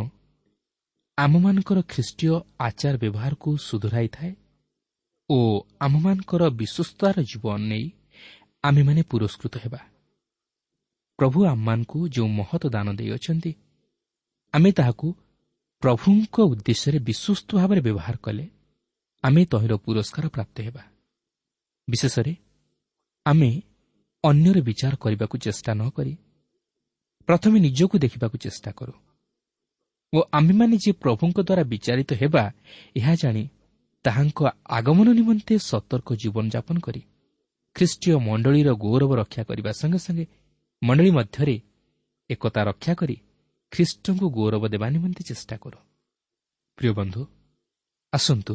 ଆମମାନଙ୍କର 1.19 1.79
ଖ୍ରୀଷ୍ଟୀୟ 1.83 2.31
ଆଚାର 2.61 2.95
ବ୍ୟବହାରକୁ 2.97 3.51
ସୁଧୁରାଇଥାଏ 3.59 4.33
ଓ 5.31 5.39
ଆମମାନଙ୍କର 5.81 6.43
ବିଶ୍ୱସ୍ତାର 6.51 7.17
ଜୀବନ 7.23 7.59
ନେଇ 7.71 7.87
ଆମେମାନେ 8.65 9.03
ପୁରସ୍କୃତ 9.03 9.55
ହେବା। 9.57 9.81
ପ୍ରଭୁ 11.19 11.39
ଆମମାନଙ୍କୁ 11.47 11.99
ଯେଉଁ 12.09 12.29
ମହତ 12.29 12.63
ଦାନ 12.67 12.87
ଦେଇଅଛନ୍ତି 12.93 13.51
ଆମେ 14.55 14.71
ତାହାକୁ 14.73 15.07
ପ୍ରଭୁଙ୍କ 15.83 16.37
ଉଦ୍ଦେଶ୍ୟରେ 16.51 16.99
ବିଶ୍ୱସ୍ତ 17.09 17.49
ଭାବରେ 17.59 17.81
ବ୍ୟବହାର 17.81 18.17
କଲେ 18.17 18.45
ଆମେ 19.25 19.43
ତହିଁର 19.53 19.75
ପୁରସ୍କାର 19.85 20.25
ପ୍ରାପ୍ତ 20.29 20.57
ହେବା। 20.67 20.83
ବିଶେଷରେ 21.89 22.35
ଆମେ 23.27 23.51
ଅନ୍ୟର 24.25 24.59
ବିଚାର 24.69 24.95
କରିବାକୁ 24.97 25.37
ଚେଷ୍ଟା 25.45 25.73
ନ 25.75 25.83
କରି 25.97 26.15
ପ୍ରଥମେ 27.29 27.57
ନିଜକୁ 27.67 27.97
ଦେଖିବାକୁ 28.05 28.37
ଚେଷ୍ଟା 28.45 28.71
କରୁ। 28.79 28.95
ଓ 30.13 30.19
ଆମେମାନେ 30.33 30.77
ଯେ 30.77 30.91
ପ୍ରଭୁଙ୍କ 31.03 31.39
ଦ୍ୱାରା 31.49 31.65
ବିଚାରିତ 31.73 32.11
ହେବା 32.23 32.45
ଏହା 32.97 33.15
ଜାଣି 33.15 33.45
ତାହାଙ୍କ 34.05 34.41
ଆଗମନ 34.79 35.07
ନିମନ୍ତେ 35.19 35.55
ସତର୍କ 35.71 36.09
ଜୀବନଯାପନ 36.23 36.77
କରି 36.87 37.03
ଖ୍ରୀଷ୍ଟୀୟ 37.77 38.17
ମଣ୍ଡଳୀର 38.27 38.69
ଗୌରବ 38.85 39.11
ରକ୍ଷା 39.21 39.43
କରିବା 39.45 39.71
ସଙ୍ଗେ 39.81 39.99
ସଙ୍ଗେ 40.07 40.25
ମଣ୍ଡଳୀ 40.83 41.11
ମଧ୍ୟରେ 41.11 41.57
ଏକତା 42.31 42.61
ରକ୍ଷା 42.65 42.93
କରି 42.95 43.17
ଖ୍ରୀଷ୍ଟଙ୍କୁ 43.75 44.27
ଗୌରବ 44.37 44.65
ଦେବା 44.73 44.87
ନିମନ୍ତେ 44.95 45.23
ଚେଷ୍ଟା 45.29 45.57
କରୁ। 45.57 45.79
ପ୍ରିୟ 46.79 46.93
ବନ୍ଧୁ 46.99 47.23
ଆସନ୍ତୁ 48.13 48.55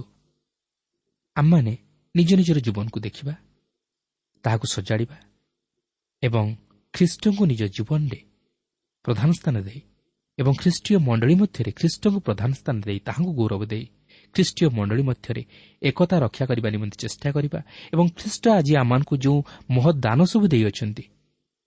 ଆମମାନେ 1.36 1.74
ନିଜ 2.16 2.30
ନିଜର 2.40 2.60
ଜୀବନକୁ 2.60 2.98
ଦେଖିବା 3.00 3.34
ତାହାକୁ 4.44 4.66
ସଜାଡ଼ିବା 4.76 5.18
ଏବଂ 6.24 6.46
ଖ୍ରୀଷ୍ଟଙ୍କୁ 6.94 7.44
ନିଜ 7.52 7.62
ଜୀବନରେ 7.76 8.20
ପ୍ରଧାନ 9.06 9.30
ସ୍ଥାନ 9.32 9.56
ଦେଇ 9.62 9.82
ଏବଂ 10.38 10.54
ଖ୍ରୀଷ୍ଟୀୟ 10.62 10.98
ମଣ୍ଡଳୀ 11.08 11.36
ମଧ୍ୟରେ 11.42 11.72
ଖ୍ରୀଷ୍ଟଙ୍କୁ 11.72 12.20
ପ୍ରଧାନ 12.20 12.50
ସ୍ଥାନ 12.52 12.76
ଦେଇ 12.80 13.00
ତାହାଙ୍କୁ 13.00 13.32
ଗୌରବ 13.40 13.62
ଦେଇ 13.66 13.86
ଖ୍ରୀଷ୍ଟୀୟ 14.36 14.68
ମଣ୍ଡଳୀ 14.78 15.04
ମଧ୍ୟରେ 15.10 15.42
ଏକତା 15.82 16.16
ରକ୍ଷା 16.20 16.46
କରିବା 16.46 16.70
ନିମନ୍ତେ 16.70 16.98
ଚେଷ୍ଟା 17.04 17.30
କରିବା 17.32 17.60
ଏବଂ 17.94 18.06
ଖ୍ରୀଷ୍ଟ 18.20 18.44
ଆଜି 18.58 18.74
ଆମମାନଙ୍କୁ 18.82 19.16
ଯେଉଁ 19.18 19.40
ମହତ୍ 19.70 19.98
ଦାନ 20.06 20.20
ସବୁ 20.32 20.46
ଦେଇଅଛନ୍ତି 20.48 21.04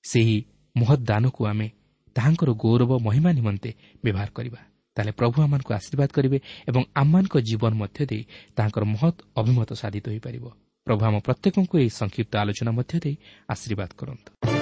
ସେହି 0.05 0.37
ମହତ୍ 0.77 1.03
ଦାନକୁ 1.05 1.41
ଆମେ 1.47 1.67
ତାହାଙ୍କର 2.15 2.51
ଗୌରବ 2.65 2.93
ମହିମା 2.99 3.31
ନିମନ୍ତେ 3.33 3.71
ବ୍ୟବହାର 4.05 4.29
କରିବା। 4.35 4.61
ତାହେଲେ 4.97 5.13
ପ୍ରଭୁ 5.13 5.37
ଆମମାନଙ୍କୁ 5.43 5.73
ଆଶୀର୍ବାଦ 5.75 6.09
କରିବେ 6.13 6.39
ଏବଂ 6.69 6.83
ଆମମାନଙ୍କ 6.95 7.35
ଜୀବନ 7.49 7.73
ମଧ୍ୟ 7.75 8.01
ଦେଇ 8.07 8.23
ତାହାଙ୍କର 8.57 8.85
ମହତ୍ 8.95 9.19
ଅଭିମତ 9.37 9.71
ସାଧିତ 9.73 10.05
ହୋଇପାରିବ। 10.09 10.45
ପ୍ରଭୁ 10.87 11.03
ଆମ 11.05 11.15
ପ୍ରତ୍ୟେକଙ୍କୁ 11.27 11.75
ଏହି 11.79 11.91
ସଂକ୍ଷିପ୍ତ 12.01 12.33
ଆଲୋଚନା 12.43 12.71
ମଧ୍ୟ 12.79 12.95
ଦେଇ 13.05 13.15
ଆଶୀର୍ବାଦ 13.49 13.91
କରନ୍ତୁ। 13.97 14.62